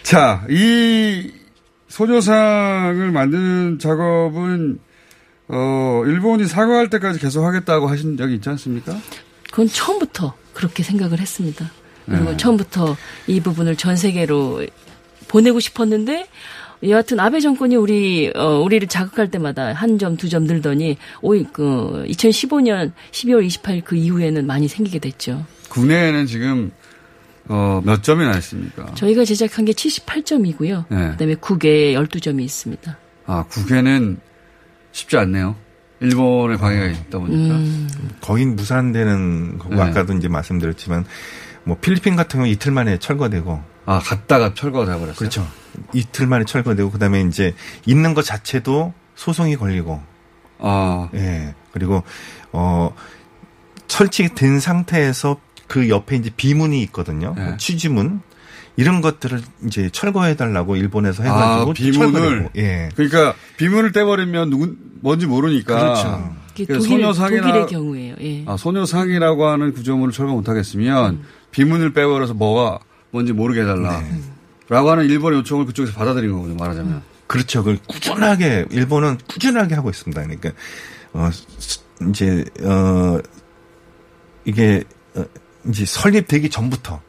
[0.05, 1.33] 자, 이
[1.97, 4.79] 소녀상을 만드는 작업은
[5.49, 8.95] 어, 일본이 사과할 때까지 계속 하겠다고 하신 적이 있지 않습니까?
[9.51, 11.71] 그건 처음부터 그렇게 생각을 했습니다.
[12.05, 12.37] 그리고 네.
[12.37, 12.97] 처음부터
[13.29, 14.67] 이 부분을 전 세계로
[15.29, 16.27] 보내고 싶었는데
[16.87, 22.05] 여하튼 아베 정권이 우리 어 우리를 자극할 때마다 한 점 두 점 늘더니 오이 그
[22.09, 25.47] 2015년 12월 28일 그 이후에는 많이 생기게 됐죠.
[25.71, 26.73] 국내에는 지금
[27.49, 28.87] 어, 몇 점이나 있습니까?
[28.95, 30.85] 저희가 제작한 게 78점이고요.
[30.89, 31.11] 네.
[31.11, 32.99] 그다음에 국외에 12점이 있습니다.
[33.27, 34.19] 아, 국외는
[34.93, 35.57] 쉽지 않네요.
[36.01, 37.55] 일본의 방해가 있다 보니까.
[37.55, 37.89] 음.
[38.21, 39.83] 거의 무산되는 거고 네.
[39.83, 41.05] 아까도 이제 말씀드렸지만
[41.65, 45.15] 뭐 필리핀 같은 경우 이틀 만에 철거되고 아, 갔다가 철거가 돼버렸어요.
[45.15, 45.47] 그렇죠.
[45.93, 47.55] 이틀 만에 철거되고 그다음에 이제
[47.87, 50.03] 있는 것 자체도 소송이 걸리고
[50.59, 51.55] 아, 예.
[51.73, 52.03] 그리고
[52.53, 52.95] 어
[53.89, 57.35] 설치된 상태에서 그 옆에 이제 비문이 있거든요.
[57.37, 57.57] 네.
[57.59, 58.21] 취지문
[58.77, 62.51] 이런 것들을 이제 철거해 달라고 일본에서 해 아, 가지고 비문을.
[62.57, 62.91] 예.
[62.95, 65.75] 그러니까 비문을 떼버리면 누군 뭔지 모르니까.
[65.79, 66.37] 그렇죠.
[66.55, 68.15] 독일, 소녀상이나- 독일의 경우에요.
[68.21, 68.45] 예.
[68.47, 72.79] 아, 소녀상이라고 하는 구조물을 철거 못하겠으면 비문을 빼버려서 뭐가
[73.11, 74.01] 뭔지 모르게 해달라.
[74.01, 74.21] 네.
[74.69, 77.03] 라고 하는 일본의 요청을 그쪽에서 받아들인 거군요, 말하자면.
[77.27, 77.61] 그렇죠.
[77.65, 80.23] 그걸 꾸준하게 일본은 꾸준하게 하고 있습니다.
[80.23, 80.51] 그러니까
[81.13, 83.19] 어 스- 이제 어
[84.45, 84.83] 이게
[85.15, 85.25] 어,
[85.69, 87.01] 이제 설립되기 전부터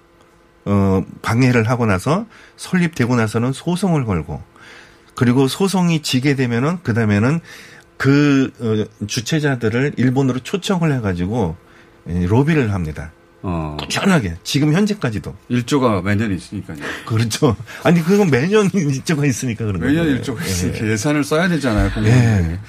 [0.66, 2.26] 어 방해를 하고 나서
[2.58, 4.42] 설립되고 나서는 소송을 걸고
[5.16, 7.40] 그리고 소송이 지게 되면은 그다음에는
[7.98, 11.56] 그 어, 주체자들을 일본으로 초청을 해가지고
[12.10, 13.12] 예, 로비를 합니다.
[13.42, 13.78] 어.
[13.80, 16.78] 꾸준하게 지금 현재까지도 일조가 매년 있으니까요.
[17.06, 17.56] 그렇죠.
[17.84, 19.94] 아니 그건 매년 일조가 있으니까 그런 거예요.
[19.94, 20.50] 매년 일조가 예.
[20.50, 21.92] 있으니까 예 산을 써야 되잖아요.
[22.06, 22.60] 예.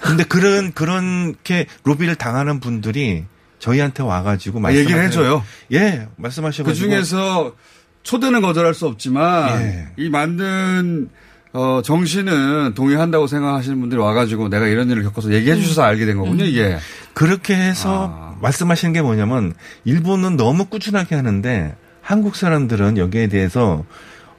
[0.00, 3.24] 근데 그런 그렇게 로비를 당하는 분들이
[3.58, 5.02] 저희한테 와가지고 아, 얘기를.
[5.04, 5.42] 해줘요.
[5.72, 7.54] 예, 말씀하셔가지고 그 중에서
[8.02, 9.88] 초대는 거절할 수 없지만 예.
[9.96, 11.08] 이 만든
[11.52, 16.44] 어, 정신은 동의한다고 생각하시는 분들이 와가지고 내가 이런 일을 겪어서 얘기해 주셔서 알게 된 거군요,
[16.44, 16.76] 이게.
[17.14, 23.84] 그렇게 해서 말씀하시는 게 뭐냐면 일본은 너무 꾸준하게 하는데 한국 사람들은 여기에 대해서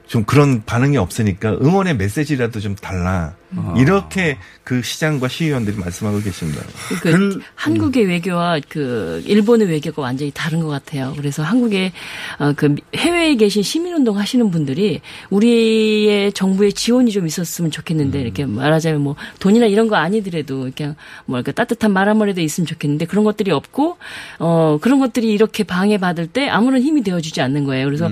[0.08, 3.34] 좀 그런 반응이 없으니까 응원의 메시지라도 좀 달라.
[3.56, 3.74] 아.
[3.78, 6.62] 이렇게 그 시장과 시의원들이 말씀하고 계십니다.
[7.00, 11.14] 그 한국의 외교와 그 일본의 외교가 완전히 다른 것 같아요.
[11.16, 11.92] 그래서 한국의
[12.38, 19.00] 어, 그 해외에 계신 시민운동 하시는 분들이 우리의 정부의 지원이 좀 있었으면 좋겠는데 이렇게 말하자면
[19.00, 20.94] 뭐 돈이나 이런 거 아니더라도 그냥
[21.24, 23.96] 뭐랄까 따뜻한 말 한마디도 있으면 좋겠는데 그런 것들이 없고
[24.38, 27.86] 어 그런 것들이 이렇게 방해받을 때 아무런 힘이 되어주지 않는 거예요.
[27.86, 28.10] 그래서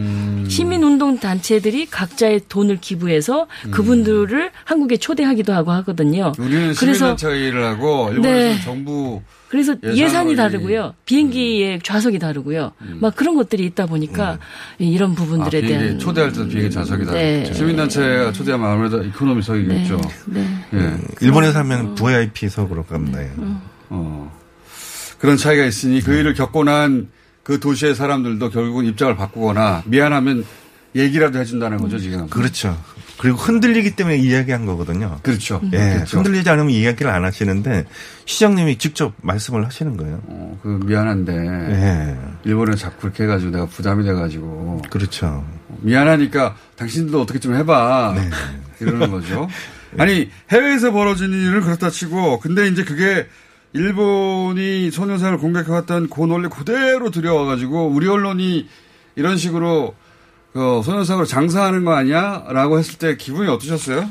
[0.49, 6.33] 시민운동 단체들이 각자의 돈을 기부해서 그분들을 한국에 초대하기도 하고 하거든요.
[6.39, 8.63] 우리는 시민단체가 일을 하고 일본에서는 네.
[8.65, 10.95] 정부 그래서 예산이 이- 다르고요.
[11.05, 12.73] 비행기의 좌석이 다르고요.
[13.01, 14.39] 막 그런 것들이 있다 보니까
[14.79, 17.13] 이런 아, 부분들에 비행기 대한 초대할 때도 비행기 좌석이다.
[17.13, 17.53] 네.
[17.53, 20.01] 시민단체가 초대하면 아무래도 이코노미석이겠죠.
[20.27, 20.47] 네.
[20.75, 20.95] 예.
[21.21, 23.23] 일본에서 하면 VIP석으로 갑니다.
[23.23, 23.31] 예.
[23.91, 24.37] 어.
[25.19, 27.09] 그런 차이가 있으니 그 일을 겪고 난
[27.47, 30.45] 그 도시의 사람들도 결국은 입장을 바꾸거나 미안하면
[30.97, 32.29] 얘기라도 해준다는 거죠 지금.
[32.29, 32.77] 그렇죠.
[33.19, 35.19] 그리고 흔들리기 때문에 이야기한 거거든요.
[35.23, 35.61] 그렇죠.
[35.73, 36.19] 예, 그렇죠.
[36.19, 37.87] 흔들리지 않으면 이야기를 안 하시는데
[38.27, 40.21] 시장님이 직접 말씀을 하시는 거예요.
[40.27, 45.47] 어, 그 미안한데 예, 일본에 자꾸 그렇게 해가지고 내가 부담이 돼가지고 그렇죠.
[45.81, 48.31] 미안하니까 당신들도 어떻게 좀 해봐 네.
[48.81, 49.49] 이러는 거죠.
[49.99, 53.27] 아니 해외에서 벌어지는 일을 그렇다 치고 근데 이제 그게
[53.73, 58.69] 일본이 소녀상을 공격해왔던 그 논리 그대로 들여와가지고 우리 언론이
[59.17, 59.95] 이런 식으로
[60.57, 64.09] 그 소녀상으로 장사하는 거 아니야?라고 했을 때 기분이 어떠셨어요?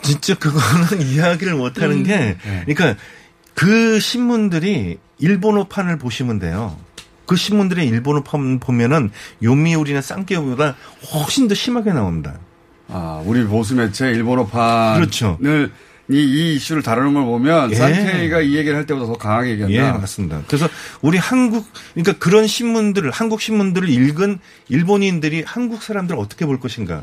[0.00, 2.98] 진짜 그거는 이야기를 못 하는 게, 그러니까
[3.54, 6.78] 그 신문들이 일본어판을 보시면 돼요.
[7.26, 9.10] 그 신문들의 일본어판 보면은
[9.42, 10.74] 요미우리나 쌍깨우보다
[11.12, 12.38] 훨씬 더 심하게 나옵니다.
[12.88, 15.36] 아 우리 보수 매체 일본어판을 그렇죠.
[16.08, 17.74] 이, 이 이슈를 다루는 걸 보면 예.
[17.74, 19.74] 산케이가 이 얘기를 할 때보다 더 강하게 얘기한다.
[19.74, 20.42] 예, 맞습니다.
[20.46, 20.68] 그래서
[21.02, 24.38] 우리 한국, 그러니까 그런 신문들을, 한국 신문들을 읽은
[24.68, 27.02] 일본인들이 한국 사람들을 어떻게 볼 것인가.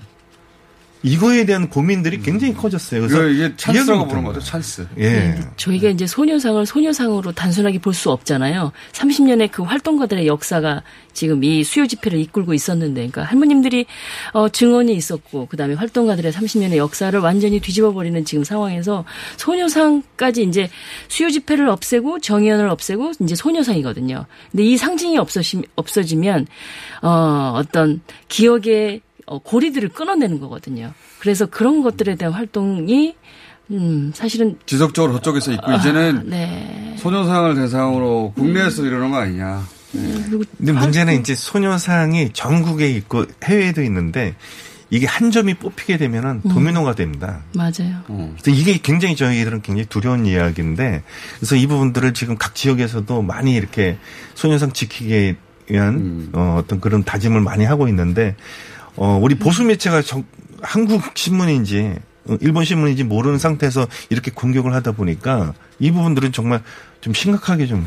[1.03, 3.01] 이거에 대한 고민들이 굉장히 커졌어요.
[3.01, 4.23] 그래서 이게 찬스라고 보는.
[4.23, 4.87] 거죠, 찬스.
[4.97, 5.09] 예.
[5.09, 8.71] 네, 저희가 이제 소녀상을 소녀상으로 단순하게 볼 수 없잖아요.
[8.93, 10.81] 30년의 그 활동가들의 역사가
[11.13, 13.85] 지금 이 수요 집회를 이끌고 있었는데, 그러니까 할머님들이
[14.31, 19.05] 어, 증언이 있었고, 그 다음에 활동가들의 30년의 역사를 완전히 뒤집어 버리는 지금 상황에서
[19.37, 20.69] 소녀상까지 이제
[21.07, 24.25] 수요 집회를 없애고 정의연을 없애고 이제 소녀상이거든요.
[24.51, 26.47] 근데 이 상징이 없어지, 없어지면
[27.03, 30.93] 어, 어떤 기억의 어, 고리들을 끊어내는 거거든요.
[31.19, 33.15] 그래서 그런 것들에 대한 활동이
[33.71, 36.95] 음, 사실은 지속적으로 저쪽에서 있고 이제는 네.
[36.99, 39.63] 소녀상을 대상으로 국내에서 이러는 거 아니냐.
[39.91, 44.35] 근데 문제는 이제 소녀상이 전국에 있고 해외에도 있는데
[44.89, 46.49] 이게 한 점이 뽑히게 되면은 음.
[46.49, 47.41] 도미노가 됩니다.
[47.55, 48.03] 맞아요.
[48.07, 51.03] 그래서 이게 굉장히 저희들은 굉장히 두려운 이야기인데
[51.37, 53.97] 그래서 이 부분들을 지금 각 지역에서도 많이 이렇게
[54.35, 55.35] 소녀상 지키기
[55.69, 58.35] 위한 어, 어떤 그런 다짐을 많이 하고 있는데
[58.95, 60.25] 어, 우리 보수 매체가 정-
[60.61, 61.93] 한국 신문인지
[62.25, 66.61] 어, 일본 신문인지 모르는 상태에서 이렇게 공격을 하다 보니까 이 부분들은 정말
[67.01, 67.85] 좀 심각하게 좀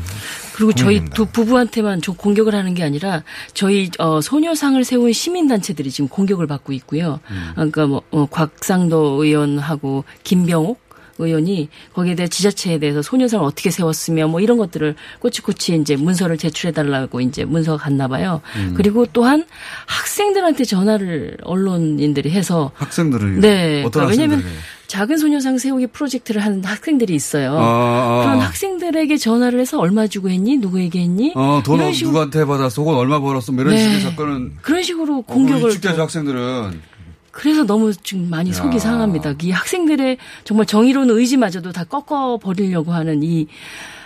[0.53, 1.03] 그리고 저희.
[1.05, 3.23] 두 부부한테만 좀 공격을 하는 게 아니라
[3.55, 7.19] 저희 어, 소녀상을 세운 시민 단체들이 지금 공격을 받고 있고요.
[7.55, 10.86] 그러니까 뭐 어, 곽상도 의원하고 김병옥
[11.19, 16.71] 의원이 거기에 대해 지자체에 대해서 소녀상을 어떻게 세웠으며 뭐 이런 것들을 꼬치꼬치 이제 문서를 제출해
[16.71, 18.41] 달라고 이제 문서가 갔나 봐요.
[18.55, 18.73] 음.
[18.75, 19.45] 그리고 또한
[19.87, 23.79] 학생들한테 전화를 언론인들이 해서 학생들을 네.
[23.81, 27.57] 어떤 그러니까 왜냐면 학생들이 작은 소녀상 세우기 프로젝트를 하는 학생들이 있어요.
[27.57, 28.23] 아, 아.
[28.23, 30.57] 그런 학생들에게 전화를 해서 얼마 주고 했니?
[30.57, 31.33] 누구에게 했니?
[31.35, 32.81] 어, 돈 이런 식으로 누구한테 받았어?
[32.83, 33.51] 혹은 얼마 벌었어?
[33.51, 33.81] 뭐 이런 네.
[33.83, 36.96] 식의 접근은 그런 식으로 어, 공격을 위축되죠 또- 학생들은.
[37.37, 38.79] 그래서 너무 지금 많이 속이 야.
[38.79, 39.35] 상합니다.
[39.43, 43.47] 이 학생들의 정말 정의로운 의지마저도 다 꺾어 버리려고 하는 이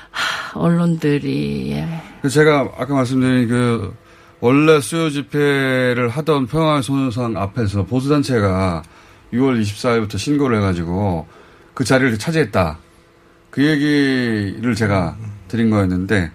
[0.10, 1.88] 하, 언론들이 예.
[2.20, 3.96] 그래서 제가 아까 말씀드린 그
[4.41, 8.84] 원래 수요 집회를 하던 평화의 소녀상 앞에서 보수단체가
[9.32, 11.26] 6월 24일부터 신고를 해가지고
[11.74, 12.80] 그 자리를 차지했다.
[13.50, 15.15] 그 얘기를 제가
[15.48, 16.32] 드린 거였는데,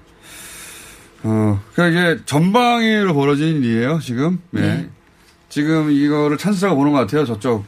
[1.25, 4.39] 어, 그러니까 이게 전방위로 벌어진 일이에요, 지금.
[4.51, 4.61] 네.
[4.63, 4.91] 네.
[5.57, 7.65] 지금 이거를 찬스라고 보는 것 같아요, 저쪽.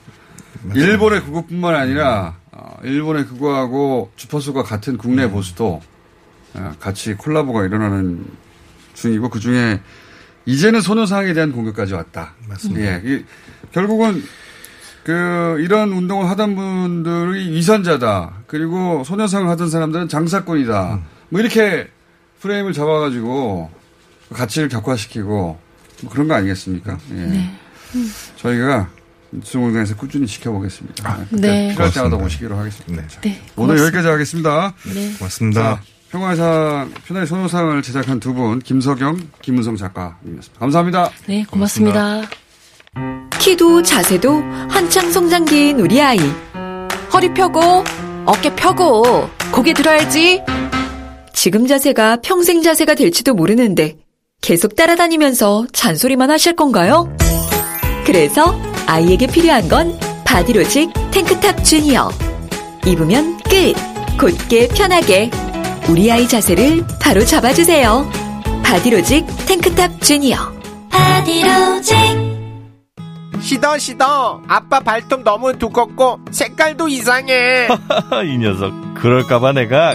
[0.74, 5.80] 일본의 극우뿐만 아니라, 어, 일본의 극우하고 주파수가 같은 국내 보수도
[6.52, 8.26] 어, 같이 콜라보가 일어나는
[8.92, 9.80] 중이고 그 중에
[10.44, 12.34] 이제는 소녀상에 대한 공격까지 왔다.
[12.46, 12.82] 맞습니다.
[12.86, 13.24] 예, 이-
[13.72, 14.22] 결국은
[15.04, 18.42] 그 이런 운동을 하던 분들이 위선자다.
[18.48, 21.00] 그리고 소녀상을 하던 사람들은 장사꾼이다.
[21.30, 21.88] 뭐 이렇게
[22.40, 23.70] 프레임을 잡아가지고
[24.30, 25.58] 가치를 격화시키고
[26.02, 26.98] 뭐 그런 거 아니겠습니까?
[27.14, 27.50] 예.
[28.36, 28.88] 저희가
[29.32, 31.18] 뉴스공장에서 꾸준히 지켜보겠습니다.
[31.30, 31.68] 그때 네.
[31.70, 32.24] 필요할 때마다 고맙습니다.
[32.24, 33.02] 오시기로 하겠습니다.
[33.20, 33.30] 네.
[33.56, 33.84] 오늘 고맙습니다.
[33.84, 34.74] 여기까지 하겠습니다.
[34.94, 35.12] 네.
[35.18, 35.62] 고맙습니다.
[35.62, 40.58] 자, 평화상, 편의 선호상을 제작한 두 분, 김석영, 김은성 작가님이었습니다.
[40.58, 41.10] 감사합니다.
[41.26, 42.22] 네, 고맙습니다.
[43.38, 46.18] 키도 자세도 한창 성장기인 우리 아이.
[47.12, 47.84] 허리 펴고,
[48.24, 50.42] 어깨 펴고, 고개 들어야지.
[51.34, 53.98] 지금 자세가 평생 자세가 될지도 모르는데
[54.40, 57.14] 계속 따라다니면서 잔소리만 하실 건가요?
[58.08, 59.94] 그래서 아이에게 필요한 건
[60.24, 62.08] 바디로직 탱크탑 주니어.
[62.86, 63.74] 입으면 끝!
[64.18, 65.30] 곧게 편하게.
[65.90, 68.10] 우리 아이 자세를 바로 잡아주세요.
[68.64, 70.38] 바디로직 탱크탑 주니어.
[70.88, 71.94] 바디로직
[73.42, 77.68] 시더 시더 아빠 발톱 너무 두껍고 색깔도 이상해
[78.24, 79.94] 이 녀석 그럴까봐 내가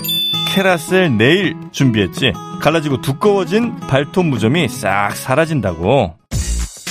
[0.49, 6.13] 케라셀 네일 준비했지 갈라지고 두꺼워진 발톱 무좀이 싹 사라진다고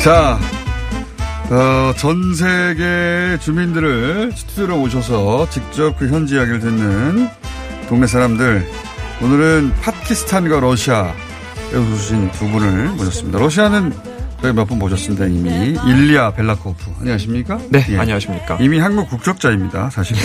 [0.00, 0.40] 자,
[1.50, 7.28] 어, 전 세계 주민들을 스튜디오로 모셔서 직접 그 현지 이야기를 듣는
[7.86, 8.66] 동네 사람들.
[9.20, 11.12] 오늘은 파키스탄과 러시아에
[11.76, 13.38] 오신 두 분을 모셨습니다.
[13.40, 13.92] 러시아는
[14.42, 15.76] 저희 몇분 모셨습니다, 이미.
[15.86, 16.90] 일리아 벨라코프.
[17.00, 17.60] 안녕하십니까?
[17.68, 17.98] 네, 예.
[17.98, 18.56] 안녕하십니까.
[18.60, 20.18] 이미 한국 국적자입니다, 사실은.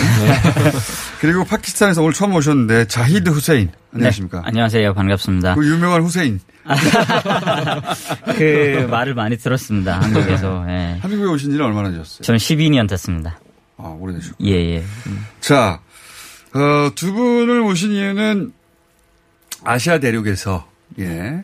[1.20, 3.72] 그리고 파키스탄에서 오늘 처음 오셨는데, 자히드 후세인.
[3.94, 4.40] 안녕하십니까?
[4.40, 4.94] 네, 안녕하세요.
[4.94, 5.56] 반갑습니다.
[5.56, 6.40] 그 유명한 후세인.
[8.38, 10.00] 그 말을 많이 들었습니다.
[10.00, 10.66] 한국에서.
[10.70, 10.98] 예.
[11.02, 12.22] 한국에 오신 지는 얼마나 되셨어요?
[12.22, 13.38] 저는 12년 됐습니다.
[13.78, 14.38] 아, 오래되셨고.
[14.46, 14.84] 예, 예.
[15.42, 15.82] 자,
[16.54, 18.54] 어, 두 분을 모신 이유는
[19.66, 20.66] 아시아 대륙에서,
[21.00, 21.44] 예.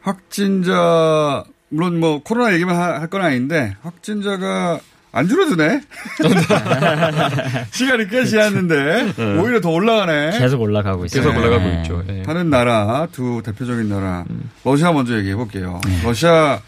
[0.00, 4.80] 확진자, 물론 뭐 코로나 얘기만 하- 할건 아닌데, 확진자가
[5.12, 5.80] 안 줄어드네?
[7.72, 9.38] 시간이 꽤 지났는데, 네.
[9.38, 10.38] 오히려 더 올라가네.
[10.38, 11.22] 계속 올라가고 있어요.
[11.22, 11.76] 계속 올라가고 예.
[11.82, 12.04] 있죠.
[12.08, 12.22] 예.
[12.26, 14.24] 하는 나라, 두 대표적인 나라.
[14.30, 14.50] 음.
[14.64, 15.80] 러시아 먼저 얘기해 볼게요.
[15.86, 16.00] 네.
[16.04, 16.60] 러시아,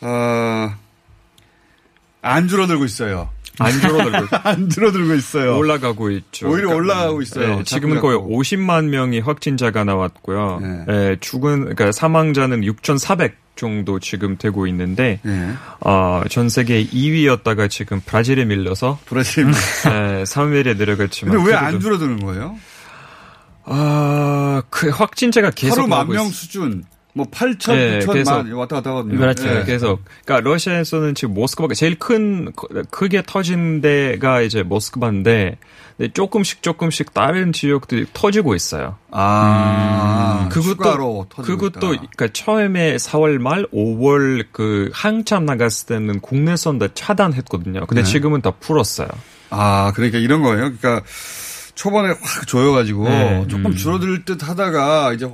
[0.00, 0.74] 어,
[2.22, 3.30] 안 줄어들고 있어요.
[3.60, 5.56] 안 줄어들고 있- 안 줄어들고 있어요.
[5.56, 6.48] 올라가고 있죠.
[6.48, 7.56] 오히려 그러니까, 올라가고 있어요.
[7.58, 8.38] 네, 지금은 거의 자꾸 자꾸.
[8.40, 10.58] 50만 명이 확진자가 나왔고요.
[10.60, 10.84] 네.
[10.88, 15.52] 예, 죽은 그러니까 사망자는 6,400 정도 지금 되고 있는데 네.
[15.80, 22.18] 어, 전 세계 2위였다가 지금 브라질에 밀려서 브라질 예, 3위에 내려갔지만 근데 왜 안 줄어드는
[22.24, 22.56] 거예요?
[23.66, 26.84] 아, 그 확진자가 계속 하루 만 나오고 명 있- 수준,
[27.16, 28.30] 뭐 8천, 네, 9천 계속.
[28.32, 29.18] 만 왔다 갔다 하거든요.
[29.18, 29.44] 그렇죠.
[29.44, 29.64] 네.
[29.64, 32.52] 그래서 그러니까 러시아에서는 지금 모스크바가 제일 큰
[32.90, 35.56] 크게 터진 데가 이제 모스크바인데
[36.12, 38.96] 조금씩 조금씩 다른 지역들이 터지고 있어요.
[39.12, 42.02] 아, 추가로 그것도 그것도 있다.
[42.16, 47.86] 그러니까 처음에 4월 말 5월 그 한참 나갔을 때는 국내선 다 차단했거든요.
[47.86, 48.10] 근데 네.
[48.10, 49.08] 지금은 다 풀었어요.
[49.50, 50.72] 아, 그러니까 이런 거예요.
[50.76, 51.02] 그러니까
[51.76, 53.44] 초반에 확 조여가지고 네.
[53.48, 53.76] 조금 음.
[53.76, 55.28] 줄어들 듯 하다가 이제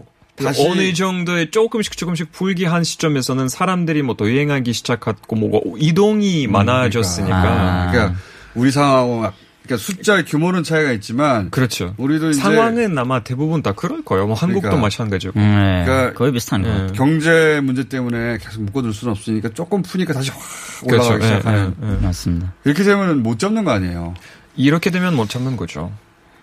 [0.45, 7.37] 다시 어느 정도의 조금씩 조금씩 불기한 시점에서는 사람들이 뭐더 유행하기 시작했고 뭐 이동이 많아졌으니까.
[7.37, 8.19] 아, 그러니까
[8.55, 11.95] 우리 상황하고 막- 그러니까 숫자의 규모는 차이가 있지만 그렇죠.
[11.97, 14.27] 우리도 이제 상황은 아마 대부분 다 그럴 거예요.
[14.27, 14.83] 뭐 한국도 그러니까.
[14.83, 15.39] 마찬가지고.
[15.39, 15.85] 음, 네.
[15.85, 16.73] 그러니까 거의 비슷한 것 예.
[16.73, 16.93] 같아요.
[16.95, 20.41] 경제 문제 때문에 계속 묶어둘 수는 없으니까 조금 푸니까 다시 확
[20.89, 21.25] 올라가기 그렇죠.
[21.25, 21.75] 예, 시작하는.
[21.85, 21.97] 예, 예.
[22.05, 22.53] 맞습니다.
[22.65, 24.15] 이렇게 되면 못 잡는 거 아니에요?
[24.57, 25.93] 이렇게 되면 못 참는 거죠.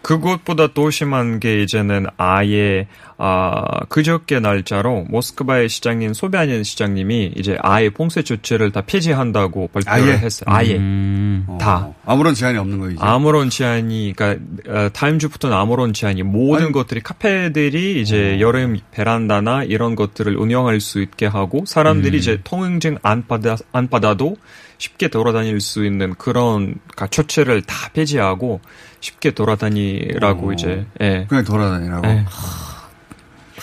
[0.08, 7.90] 그것보다 또 심한 게 이제는 아예 아 그저께 날짜로 모스크바의 시장인 소비아닌 시장님이 이제 아예
[7.90, 10.18] 봉쇄 조치를 다 폐지한다고 발표를 아예?
[10.18, 10.46] 했어요.
[10.46, 12.98] 아예 음, 다 어, 아무런 제한이 없는 거예요.
[13.02, 19.66] 아무런 제한이 그러니까 어, 다음 주부터는 아무런 제한이 모든 아니, 것들이 카페들이 이제 여름 베란다나
[19.66, 24.38] 이런 것들을 운영할 수 있게 하고 사람들이 이제 통행증 안 받아 안 받아도
[24.78, 26.76] 쉽게 돌아다닐 수 있는 그런
[27.10, 28.62] 조치를 다 폐지하고
[29.00, 30.54] 쉽게 돌아다니라고 어.
[30.54, 31.26] 이제 예.
[31.28, 32.08] 그냥 돌아다니라고.
[32.08, 32.26] 예.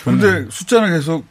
[0.03, 1.25] 근데 숫자는 계속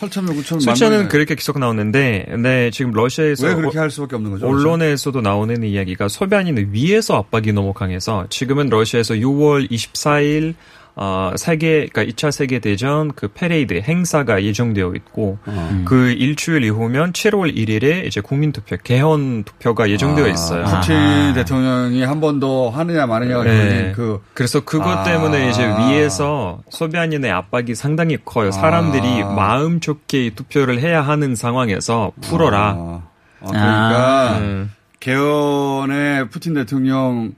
[0.00, 0.60] 8천명, 9천명.
[0.62, 4.48] 숫자는 그렇게 계속 나오는데, 네, 지금 러시아에서 왜 그렇게 할 수밖에 없는 거죠?
[4.48, 10.54] 언론에서도 나오는 이야기가 소비안인은 위에서 압박이 너무 강해서 지금은 러시아에서 6월 24일
[10.96, 15.84] 어, 세계, 그러니까 2차 세계 대전 그 페레이드 행사가 예정되어 있고, 음.
[15.86, 20.64] 그 일주일 이후면 7월 1일에 이제 국민 투표, 개헌 투표가 예정되어 있어요.
[20.64, 23.92] 푸틴 대통령이 한 번 더 하느냐 마느냐가 네.
[23.94, 24.22] 그.
[24.34, 25.02] 그래서 그것 아.
[25.04, 28.50] 때문에 이제 위에서 소비안인의 압박이 상당히 커요.
[28.50, 29.30] 사람들이 아.
[29.32, 32.76] 마음 좋게 투표를 해야 하는 상황에서 풀어라.
[32.78, 33.02] 아,
[33.46, 34.70] 그러니까 음.
[35.00, 37.30] 개헌에 푸틴 대통령이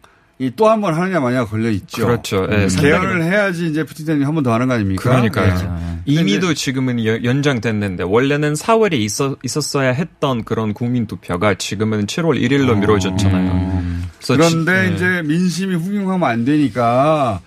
[0.51, 2.07] 또 한 번 하느냐 마느냐 걸려 있죠.
[2.07, 2.47] 그렇죠.
[2.51, 2.69] 예, 음.
[2.69, 5.03] 상당히 개헌을 해야지 이제 푸틴 대통령이 한 번 더 하는 거 아닙니까?
[5.11, 5.55] 그러니까요.
[5.57, 5.99] 네.
[6.05, 12.79] 이미도 지금은 여- 연장됐는데 원래는 4월에 있어, 있었어야 했던 그런 국민 투표가 지금은 7월 1일로
[12.79, 13.83] 미뤄졌잖아요.
[14.19, 14.95] 그래서 그런데 지- 네.
[14.97, 17.41] 이제 민심이 훌륭하면 안 되니까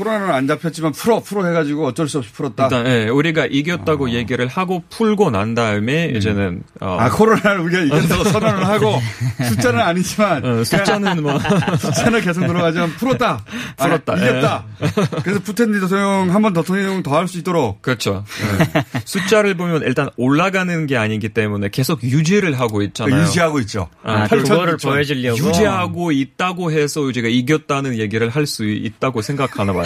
[0.00, 2.64] 코로나는 안 잡혔지만 풀어 풀어 해가지고 어쩔 수 없이 풀었다.
[2.64, 8.24] 일단 예, 우리가 이겼다고 얘기를 하고 풀고 난 다음에 이제는 어, 아 코로나를 우리가 이겼다고
[8.24, 8.98] 선언을 하고
[9.48, 11.38] 숫자는 아니지만 어, 숫자는 뭐
[11.78, 13.44] 숫자는 계속 들어가지만 풀었다.
[13.76, 14.16] 아, 풀었다.
[14.16, 14.64] 이겼다.
[15.22, 17.82] 그래서 푸틴 대통령 한번 더 통령 더할 수 있도록.
[17.82, 18.24] 그렇죠.
[18.76, 18.84] 예.
[19.04, 23.22] 숫자를 보면 일단 올라가는 게 아니기 때문에 계속 유지를 하고 있잖아요.
[23.22, 23.88] 유지하고 있죠.
[24.02, 24.82] 아, 8천, 그거를 6천.
[24.88, 25.38] 보여주려고?
[25.38, 29.84] 유지하고 있다고 해서 우리가 이겼다는 얘기를 할 수 있다고 생각하나 봐요.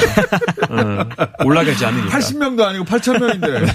[0.70, 2.18] 어, 올라가지 않으니까.
[2.18, 3.72] 80명도 아니고 8천 명인데.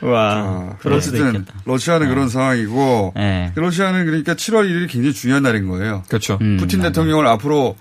[0.02, 1.60] 와, 그럴 수도 어쨌든 있겠다.
[1.64, 3.52] 러시아는 그런 상황이고 네.
[3.54, 6.02] 러시아는 그러니까 7월 1일이 굉장히 중요한 날인 거예요.
[6.08, 6.38] 그렇죠.
[6.40, 6.90] 음, 푸틴 맞아요.
[6.90, 7.76] 대통령을 앞으로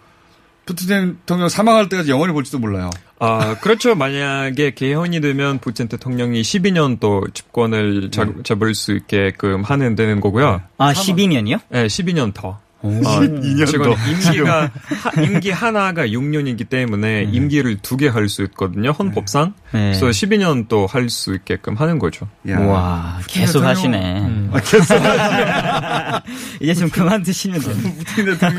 [0.66, 2.90] 푸틴 대통령 사망할 때까지 영원히 볼지도 몰라요.
[3.20, 3.96] 아, 그렇죠.
[3.96, 10.62] 만약에 개헌이 되면 푸틴 대통령이 12년 또 집권을 잡, 잡을 수 있게끔 하는 되는 거고요.
[10.78, 11.60] 아, 12년이요?
[11.70, 12.60] 네, 12년 더.
[12.82, 14.10] 어, 12년 지금 더.
[14.10, 14.72] 임기가
[15.04, 18.92] 하- 임기 하나가 6년이기 때문에 임기를 두 개 할 수 있거든요.
[18.92, 19.54] 헌법상.
[19.74, 19.92] 네.
[19.92, 22.28] 그래서 12년 또 할 수 있게끔 하는 거죠.
[22.48, 22.60] 야.
[22.60, 24.20] 와, 푸틴 계속 하시네.
[24.22, 24.50] 음.
[24.54, 24.96] 아, 계속
[26.62, 27.76] 이제 좀 그만 드시면 돼요.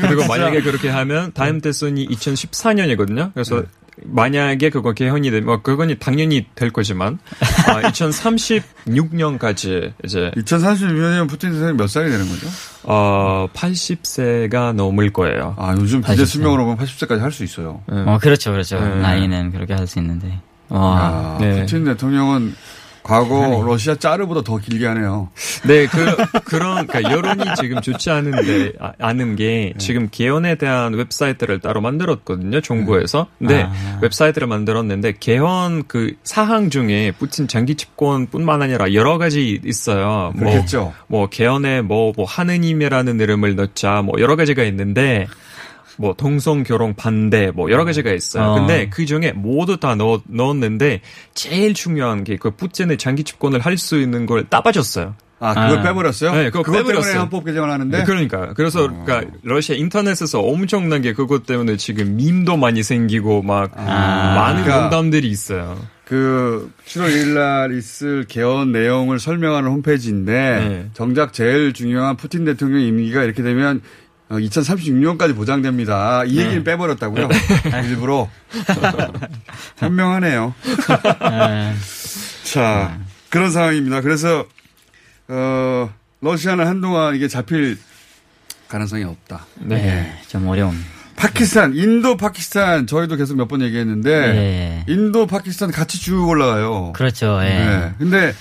[0.01, 3.33] 그리고 만약에 그렇게 하면 다음 대선이 2014년이거든요.
[3.33, 3.63] 그래서
[4.05, 7.19] 만약에 그거 개헌이 되면 뭐 그건 당연히 될 거지만
[7.67, 12.47] 아, 2036년까지 이제 2036년이면 푸틴 대통령이 몇 살이 되는 거죠?
[12.83, 15.55] 어 80세가 넘을 거예요.
[15.57, 16.25] 아, 요즘 기대 80세.
[16.25, 17.81] 수명으로 보면 80세까지 할 수 있어요.
[17.87, 18.79] 어, 그렇죠, 그렇죠.
[18.79, 18.95] 네.
[19.01, 20.39] 나이는 그렇게 할 수 있는데.
[20.69, 21.61] 와, 아, 네.
[21.61, 22.55] 푸틴 대통령은
[23.03, 25.29] 과거 러시아 짜르보다 더 길게 하네요.
[25.65, 31.59] 네, 그, 그런, 그러니까 여론이 지금 좋지 않은데, 아, 않은 게, 지금 개헌에 대한 웹사이트를
[31.59, 33.27] 따로 만들었거든요, 정부에서.
[33.39, 33.99] 근데, 아.
[34.01, 40.31] 웹사이트를 만들었는데, 개헌 그 사항 중에 푸틴 장기 집권 뿐만 아니라 여러 가지 있어요.
[40.35, 40.93] 뭐, 그렇겠죠.
[41.07, 45.27] 뭐, 개헌에 뭐, 뭐, 하느님이라는 이름을 넣자, 뭐, 여러 가지가 있는데,
[45.97, 48.43] 뭐 동성 결혼 반대 뭐 여러 가지가 있어요.
[48.43, 48.55] 어.
[48.55, 51.01] 근데 그 중에 모두 다 넣, 넣었는데
[51.33, 55.15] 제일 중요한 게 그 푸틴의 장기 집권을 할 수 있는 걸 따빠졌어요.
[55.39, 55.81] 아, 그걸 아.
[55.81, 56.31] 빼버렸어요?
[56.33, 57.21] 네, 그거 그것 때문에 빼버렸어요.
[57.21, 57.97] 헌법 개정을 하는데?
[57.97, 64.35] 네, 그러니까 그래서 그러니까 러시아 인터넷에서 엄청나게 그것 때문에 지금 밈도 많이 생기고 막 아.
[64.35, 65.77] 많은 그러니까 농담들이 있어요.
[66.05, 70.89] 그 7월 1일 날 있을 개헌 내용을 설명하는 홈페이지인데 네.
[70.93, 73.81] 정작 제일 중요한 푸틴 대통령 임기가 이렇게 되면
[74.39, 76.23] 2036년까지 보장됩니다.
[76.25, 77.29] 이 얘기를 빼버렸다고요?
[77.83, 78.29] 일부러.
[79.77, 80.53] 현명하네요.
[81.29, 81.73] 네.
[82.43, 82.97] 자,
[83.29, 84.01] 그런 상황입니다.
[84.01, 84.45] 그래서,
[85.27, 85.89] 어,
[86.21, 87.77] 러시아는 한동안 이게 잡힐
[88.67, 89.45] 가능성이 없다.
[89.59, 90.81] 네, 좀 어려움.
[91.15, 94.85] 파키스탄, 인도, 파키스탄, 저희도 계속 몇 번 얘기했는데, 네.
[94.87, 96.93] 인도, 파키스탄 같이 쭉 올라가요.
[96.93, 97.49] 그렇죠, 예.
[97.49, 97.93] 네.
[97.99, 98.33] 근데,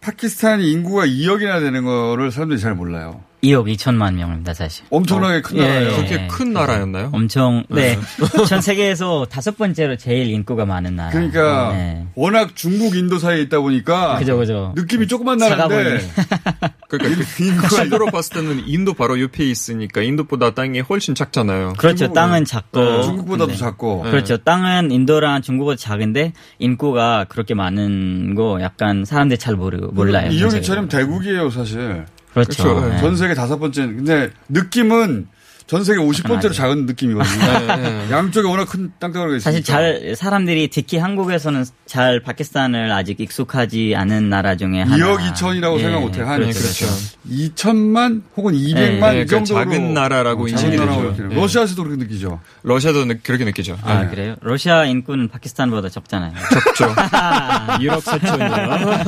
[0.00, 3.22] 파키스탄이 인구가 2억이나 되는 거를 사람들이 잘 몰라요.
[3.46, 4.84] 2억 2천만 명입니다, 사실.
[4.90, 5.96] 엄청나게 큰 나라예요.
[5.96, 7.10] 그렇게 큰 나라였나요?
[7.12, 7.98] 엄청, 네.
[8.48, 11.10] 전 세계에서 다섯 번째로 제일 인구가 많은 나라.
[11.10, 12.06] 그러니까, 네.
[12.14, 14.72] 워낙 중국, 인도 사이에 있다 보니까, 그죠, 그죠.
[14.76, 16.00] 느낌이 조그만 나라인데,
[16.88, 21.74] 그러니까 인구가 지도로 봤을 때는 인도 바로 옆에 있으니까 인도보다 땅이 훨씬 작잖아요.
[21.78, 22.12] 그렇죠.
[22.12, 22.80] 땅은 작고.
[22.80, 23.56] 어, 중국보다도 네.
[23.56, 24.02] 작고.
[24.02, 24.36] 그렇죠.
[24.38, 30.30] 땅은 인도랑 중국보다 작은데 인구가 그렇게 많은 거 약간 사람들이 잘 모르, 몰라요.
[30.30, 32.04] 전 이용이처럼 대국이에요, 사실.
[32.44, 32.62] 그렇죠.
[32.62, 32.88] 그렇죠.
[32.88, 32.98] 네.
[32.98, 33.86] 전 세계 다섯 번째.
[33.86, 35.28] 근데 느낌은
[35.66, 36.52] 전 세계 50번째로 맞아요.
[36.52, 37.76] 작은 느낌이거든요.
[37.76, 38.06] 네.
[38.14, 39.50] 양쪽에 워낙 큰 땅덩어리가 있으니까.
[39.50, 44.96] 사실 잘 사람들이 특히 한국에서는 잘 파키스탄을 아직 익숙하지 않은 나라 중에 하나.
[44.96, 46.22] 2억 2천이라고 예, 생각 못해.
[46.22, 46.60] 한 그렇죠.
[46.60, 46.86] 그렇죠.
[47.28, 51.14] 2천만 혹은 200만 네, 이그 정도로 작은 나라라고 어, 인식이 되죠.
[51.28, 51.34] 네.
[51.34, 52.38] 러시아에서도 그렇게 느끼죠.
[52.62, 53.76] 러시아도 느- 그렇게 느끼죠.
[53.82, 54.10] 아 네.
[54.10, 54.36] 그래요?
[54.42, 56.32] 러시아 인구는 파키스탄보다 적잖아요.
[56.76, 56.94] 적죠.
[56.94, 59.06] 1억 4천이요.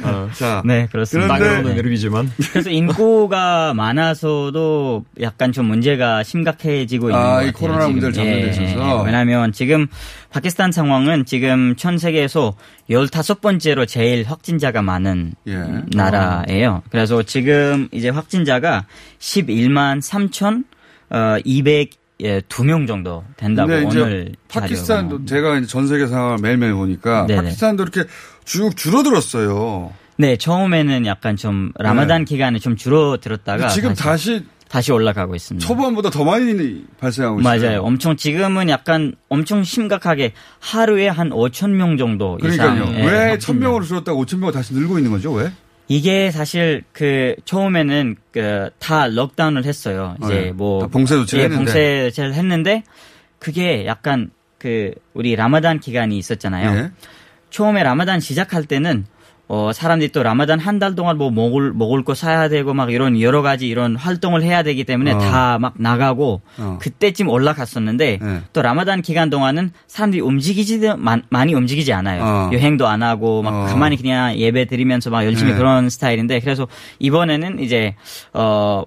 [0.04, 0.30] 어.
[0.32, 1.36] 자, 네 그렇습니다.
[1.36, 1.74] 그런데-.
[2.52, 7.52] 그래서 인구가 많아서도 약간 좀 문제가 심각해지고 있는 아, 것이 같아요.
[7.52, 7.88] 코로나.
[7.88, 9.02] 문제를 잡는 데 있어서.
[9.02, 9.86] 왜냐하면 지금
[10.30, 12.54] 파키스탄 상황은 지금 전 세계에서
[12.90, 15.64] 15번째로 제일 확진자가 많은 예.
[15.94, 16.82] 나라예요.
[16.90, 18.86] 그래서 지금 이제 확진자가
[19.18, 20.64] 11만 3천
[21.10, 21.90] 어, 200
[22.20, 27.42] 예, 2명 정도 된다고 오늘 파키스탄도 제가 이제 전 세계 상황을 매일매일 보니까 네네.
[27.42, 28.04] 파키스탄도 이렇게
[28.44, 29.92] 쭉 줄어들었어요.
[30.16, 33.74] 네, 처음에는 약간 좀 라마단 기간에 좀 줄어들었다가 네.
[33.74, 35.64] 지금 다시, 다시 다시 올라가고 있습니다.
[35.64, 37.60] 초반보다 더 많이 발생하고 있어요.
[37.62, 37.82] 맞아요.
[37.82, 42.92] 엄청 지금은 약간 엄청 심각하게 하루에 한 5천 명 정도 그러니까요.
[42.96, 43.52] 예, 왜 확진자.
[43.52, 45.30] 1000명으로 줄었다가 5000명으로 다시 늘고 있는 거죠?
[45.30, 45.52] 왜?
[45.86, 50.16] 이게 사실 그 처음에는 그다 록다운을 했어요.
[50.24, 50.50] 이제 네.
[50.50, 51.64] 뭐다 봉쇄 조치를 예, 했는데.
[51.66, 52.82] 봉쇄 조치를 했는데
[53.38, 56.76] 그게 약간 그 우리 라마단 기간이 있었잖아요.
[56.76, 56.90] 예.
[57.50, 59.06] 처음에 라마단 시작할 때는
[59.46, 63.20] 어 사람들이 또 라마단 한 달 동안 뭐 먹을 먹을 거 사야 되고 막 이런
[63.20, 65.18] 여러 가지 이런 활동을 해야 되기 때문에 어.
[65.18, 66.78] 다막 나가고 어.
[66.80, 68.40] 그때쯤 올라갔었는데 예.
[68.52, 70.80] 또 라마단 기간 동안은 사람들이 움직이지
[71.30, 72.22] 많이 움직이지 않아요.
[72.24, 72.50] 어.
[72.52, 73.66] 여행도 안 하고 막 어.
[73.66, 75.58] 가만히 그냥 예배 드리면서 막 열심히 네.
[75.58, 76.66] 그런 스타일인데 그래서
[76.98, 77.94] 이번에는 이제
[78.32, 78.82] 어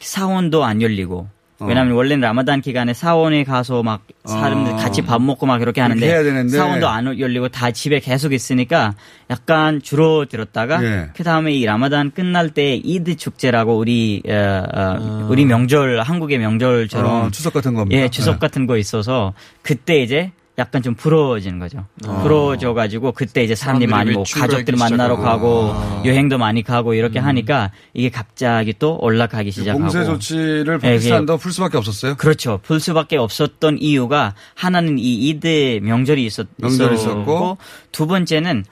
[0.00, 1.35] 사원도 안 열리고 어.
[1.60, 4.76] 왜냐하면 원래는 라마단 기간에 사원에 가서 막 사람들 어.
[4.76, 6.48] 같이 밥 먹고 막 이렇게 그렇게 하는데.
[6.48, 8.94] 사원도 안 열리고 다 집에 계속 있으니까
[9.30, 11.10] 약간 줄어들었다가 예.
[11.14, 17.26] 그 다음에 이 라마단 끝날 때 이드 축제라고 우리 어, 어, 우리 명절 한국의 명절처럼
[17.26, 18.00] 어, 추석 같은 겁니다.
[18.00, 18.38] 예 추석 네.
[18.38, 19.32] 같은 거 있어서
[19.62, 21.84] 그때 이제 약간 좀 풀어지는 거죠.
[22.06, 22.22] 아.
[22.22, 25.16] 풀어져가지고 그때 이제 사람들이 많이 뭐 가족들 만나러.
[25.16, 26.02] 가고 아.
[26.04, 31.52] 여행도 많이 가고 이렇게 하니까 이게 갑자기 또 올라가기 시작하고 봉쇄 조치를 예, 파키스탄도 풀
[31.52, 32.14] 수밖에 없었어요.
[32.16, 32.60] 그렇죠.
[32.62, 37.58] 풀 수밖에 없었던 이유가 하나는 이 이드 명절이 있었, 명절이 있었고.
[37.92, 38.64] 두 번째는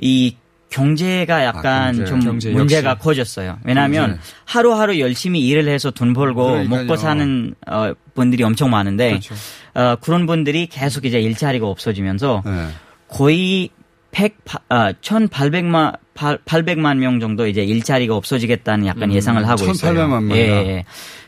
[0.00, 0.36] 이
[0.70, 2.04] 경제가 약간 아, 경제.
[2.04, 3.02] 좀 경제 문제가 역시.
[3.04, 3.58] 커졌어요.
[3.64, 4.20] 왜냐하면 경제.
[4.44, 6.80] 하루하루 열심히 일을 해서 돈 벌고 그러니까요.
[6.82, 9.34] 먹고 사는 어, 분들이 엄청 많은데 그렇죠.
[9.74, 12.68] 어, 그런 분들이 계속 이제 일자리가 없어지면서 네.
[13.08, 13.70] 거의
[14.16, 14.34] 100,
[14.70, 19.92] 아, 1,800만, 800만 명 정도 이제 일자리가 없어지겠다는 약간 예상을 하고 있어요.
[19.92, 20.36] 1,800만 명이나.
[20.36, 20.84] 예, 예.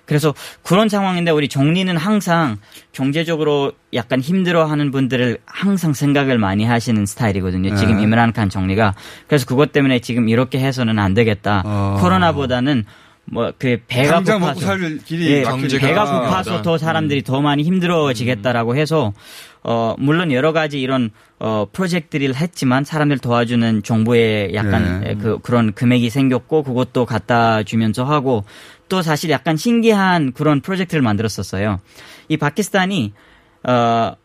[0.07, 0.33] 그래서
[0.63, 2.57] 그런 상황인데 우리 정리는 항상
[2.93, 7.77] 경제적으로 약간 힘들어하는 분들을 항상 생각을 많이 하시는 스타일이거든요.
[7.77, 8.05] 지금 네.
[8.05, 8.95] 이므란 칸 정리가.
[9.27, 11.63] 그래서 그것 때문에 지금 이렇게 해서는 안 되겠다.
[11.67, 11.99] 어.
[12.01, 12.87] 코로나보다는
[13.31, 14.77] 뭐 그 배가 고파서
[15.11, 15.45] 예.
[15.79, 19.13] 배가 고파서 더 사람들이 더 많이 힘들어지겠다라고 해서
[19.63, 25.15] 어 물론 여러 가지 이런 어 프로젝트를 했지만 사람들 도와주는 정부의 약간 예.
[25.15, 28.45] 그 그런 금액이 생겼고 그것도 갖다 주면서 하고
[28.89, 31.81] 또 사실 약간 신기한 그런 프로젝트를 만들었었어요.
[32.29, 33.13] 이 파키스탄이
[33.65, 34.17] 어한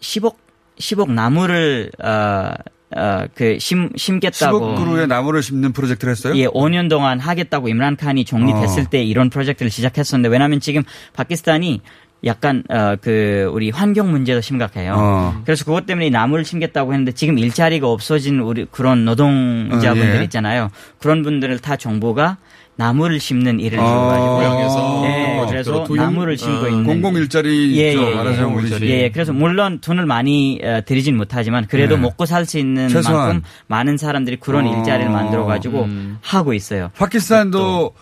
[0.00, 0.36] 10억
[0.78, 2.50] 10억 나무를 어
[2.94, 6.36] 어그 심 심겠다고 10억 그루의 나무를 심는 프로젝트를 했어요?
[6.36, 8.86] 예, 5년 동안 하겠다고 임란 칸이 정리됐을 어.
[8.88, 10.82] 때 이런 프로젝트를 시작했었는데 왜냐하면 지금
[11.14, 11.80] 파키스탄이
[12.24, 14.94] 약간 어 그 우리 환경 문제도 심각해요.
[14.96, 15.42] 어.
[15.44, 20.24] 그래서 그것 때문에 이 나무를 심겠다고 했는데 지금 일자리가 없어진 우리 그런 노동자분들 어, 예.
[20.24, 20.70] 있잖아요.
[20.98, 22.38] 그런 분들을 다 정부가
[22.76, 23.86] 나무를 심는 일을 어.
[23.86, 26.68] 줘가지고 고향에서 예, 어떤 그래서 도용- 나무를 심고 어.
[26.68, 28.02] 있는 공공 일자리 예, 있죠.
[28.02, 28.14] 예, 예.
[28.14, 28.82] 말하자면 우리 집.
[28.84, 29.10] 예, 예.
[29.10, 32.02] 그래서 물론 돈을 많이 어, 들이진 못하지만 그래도 네.
[32.02, 33.26] 먹고 살 수 있는 최소한.
[33.28, 34.76] 만큼 많은 사람들이 그런 어.
[34.76, 36.18] 일자리를 만들어 가지고 음.
[36.20, 36.90] 하고 있어요.
[36.96, 37.94] 파키스탄도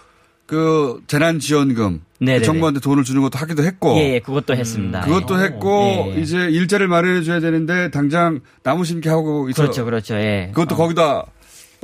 [0.47, 2.41] 그 재난 지원금 네네네.
[2.41, 5.01] 그 정부한테 돈을 주는 것도 하기도 했고 예, 예, 그것도 했습니다.
[5.01, 5.45] 그것도 예.
[5.45, 6.20] 했고 예, 예.
[6.20, 9.62] 이제 일자리를 마련해 줘야 되는데 당장 나무 심기 하고 있어.
[9.62, 10.16] 그렇죠, 그렇죠.
[10.16, 10.51] 예.
[10.53, 11.25] 그것도 거기다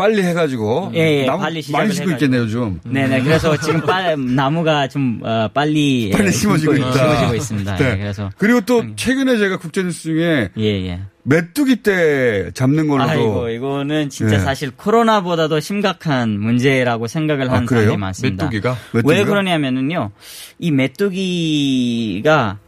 [0.00, 2.12] 빨리 해가지고 예, 예, 나무 빨리 많이 심고.
[2.12, 2.80] 있겠네요 요즘.
[2.84, 3.20] 네네.
[3.22, 6.92] 그래서 지금 빨, 나무가 좀 어, 빨리 빨리 예, 심어지고 있다.
[6.92, 7.76] 심어지고 있습니다.
[7.76, 7.90] 네.
[7.92, 11.00] 예, 그래서 그리고 또 최근에 제가 국제뉴스 중에 예, 예.
[11.22, 14.38] 메뚜기 때 잡는 걸로도 아이고 이거는 진짜 예.
[14.38, 17.82] 사실 코로나보다도 심각한 문제라고 생각을 아, 하는 그래요?
[17.82, 18.44] 사람들이 많습니다.
[18.46, 18.76] 메뚜기가?
[18.94, 19.24] 왜 메뚜기가?
[19.28, 20.12] 그러냐면은요,
[20.58, 22.58] 이 메뚜기가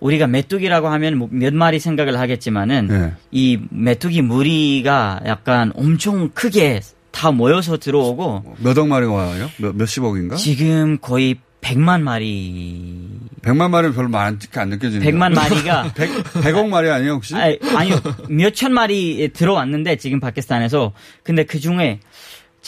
[0.00, 3.12] 우리가 메뚜기라고 하면 뭐몇 마리 생각을 하겠지만은 예.
[3.30, 6.80] 이 메뚜기 무리가 약간 엄청 크게
[7.10, 9.50] 다 모여서 들어오고 몇 억 마리가 와요?
[9.58, 10.36] 몇, 몇십억인가?
[10.36, 12.96] 지금 거의 100만 마리
[13.42, 15.10] 100만 마리는 별로 많지 안 느껴지네요.
[15.10, 17.34] 100만 마리가 100, 100억 마리 아니에요 혹시?
[17.34, 18.00] 아니, 아니요.
[18.30, 20.92] 몇천 마리 들어왔는데 지금 파키스탄에서
[21.22, 22.00] 근데 그 중에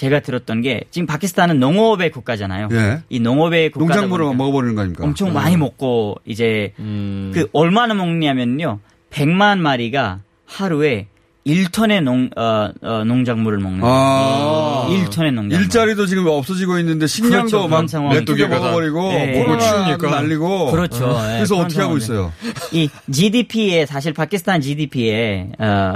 [0.03, 2.69] 제가 들었던 게 지금 파키스탄은 농업의 국가잖아요.
[2.73, 3.03] 예.
[3.09, 5.05] 이 농업의 국가다 농작물을 먹어버리는 거 아닙니까?
[5.05, 8.81] 엄청 많이 먹고 이제 그 얼마나 먹냐면요.
[9.11, 11.07] 100만 마리가 하루에
[11.47, 14.85] 1톤의 농, 어, 어, 농작물을 먹는 아.
[14.87, 15.05] 거예요.
[15.07, 15.55] 1톤의 농작물.
[15.61, 18.01] 일자리도 지금 없어지고 있는데 식량도 그렇죠, 막다
[18.49, 19.43] 먹어버리고 네.
[19.43, 20.11] 코로나 추우니까.
[20.11, 21.09] 날리고 그렇죠.
[21.25, 21.97] 예, 그래서 그런 어떻게 하고.
[21.97, 22.33] 있어요?
[22.71, 25.93] 이 GDP에 사실 파키스탄 GDP에 어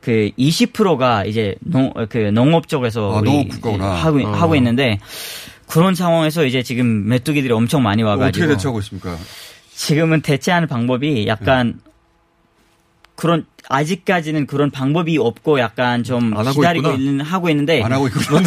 [0.00, 3.48] 그 20%가 이제 농 그 농업 쪽에서 아, 농업
[3.80, 4.32] 하고 어.
[4.32, 4.98] 하고 있는데
[5.68, 9.16] 그런 상황에서 이제 지금 메뚜기들이 엄청 많이 와가지고 어떻게 대처하고 있습니까?
[9.74, 11.80] 지금은 대체하는 방법이 약간
[13.14, 16.94] 그런 아직까지는 그런 방법이 없고 약간 좀 기다리고 있구나.
[16.94, 18.40] 있는 하고 있는데 안 하고 있구나.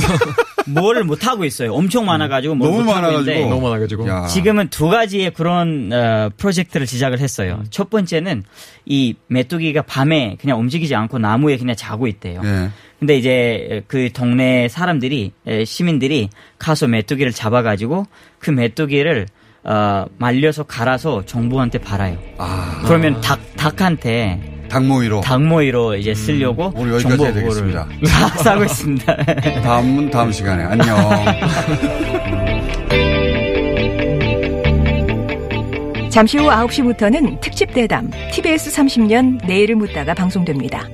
[0.67, 1.73] 뭐를 못 하고 있어요.
[1.73, 3.31] 엄청 많아가지고 뭘 너무 못 하고 많아가지고.
[3.31, 4.07] 있는데 너무 많아가지고.
[4.07, 4.25] 야.
[4.27, 7.63] 지금은 두 가지의 그런 어, 프로젝트를 시작을 했어요.
[7.69, 8.43] 첫 번째는
[8.85, 12.41] 이 메뚜기가 밤에 그냥 움직이지 않고 나무에 그냥 자고 있대요.
[12.43, 12.69] 예.
[12.99, 18.05] 근데 이제 그 동네 사람들이 에, 시민들이 가서 메뚜기를 잡아가지고
[18.39, 19.27] 그 메뚜기를
[19.63, 22.17] 어, 말려서 갈아서 정부한테 팔아요.
[22.37, 22.81] 아.
[22.85, 25.21] 그러면 닭 닭한테 닭모이로.
[25.21, 27.85] 닭모이로 이제 쓰려고 오늘 여기까지 정보 해야 되겠습니다.
[28.01, 29.15] 그거를 사고 있습니다.
[29.61, 30.63] 다음은 다음 시간에.
[30.63, 30.97] 안녕.
[36.09, 40.87] 잠시 후 9시부터는 특집 대담 TBS 30년 내일을 묻다가 방송됩니다.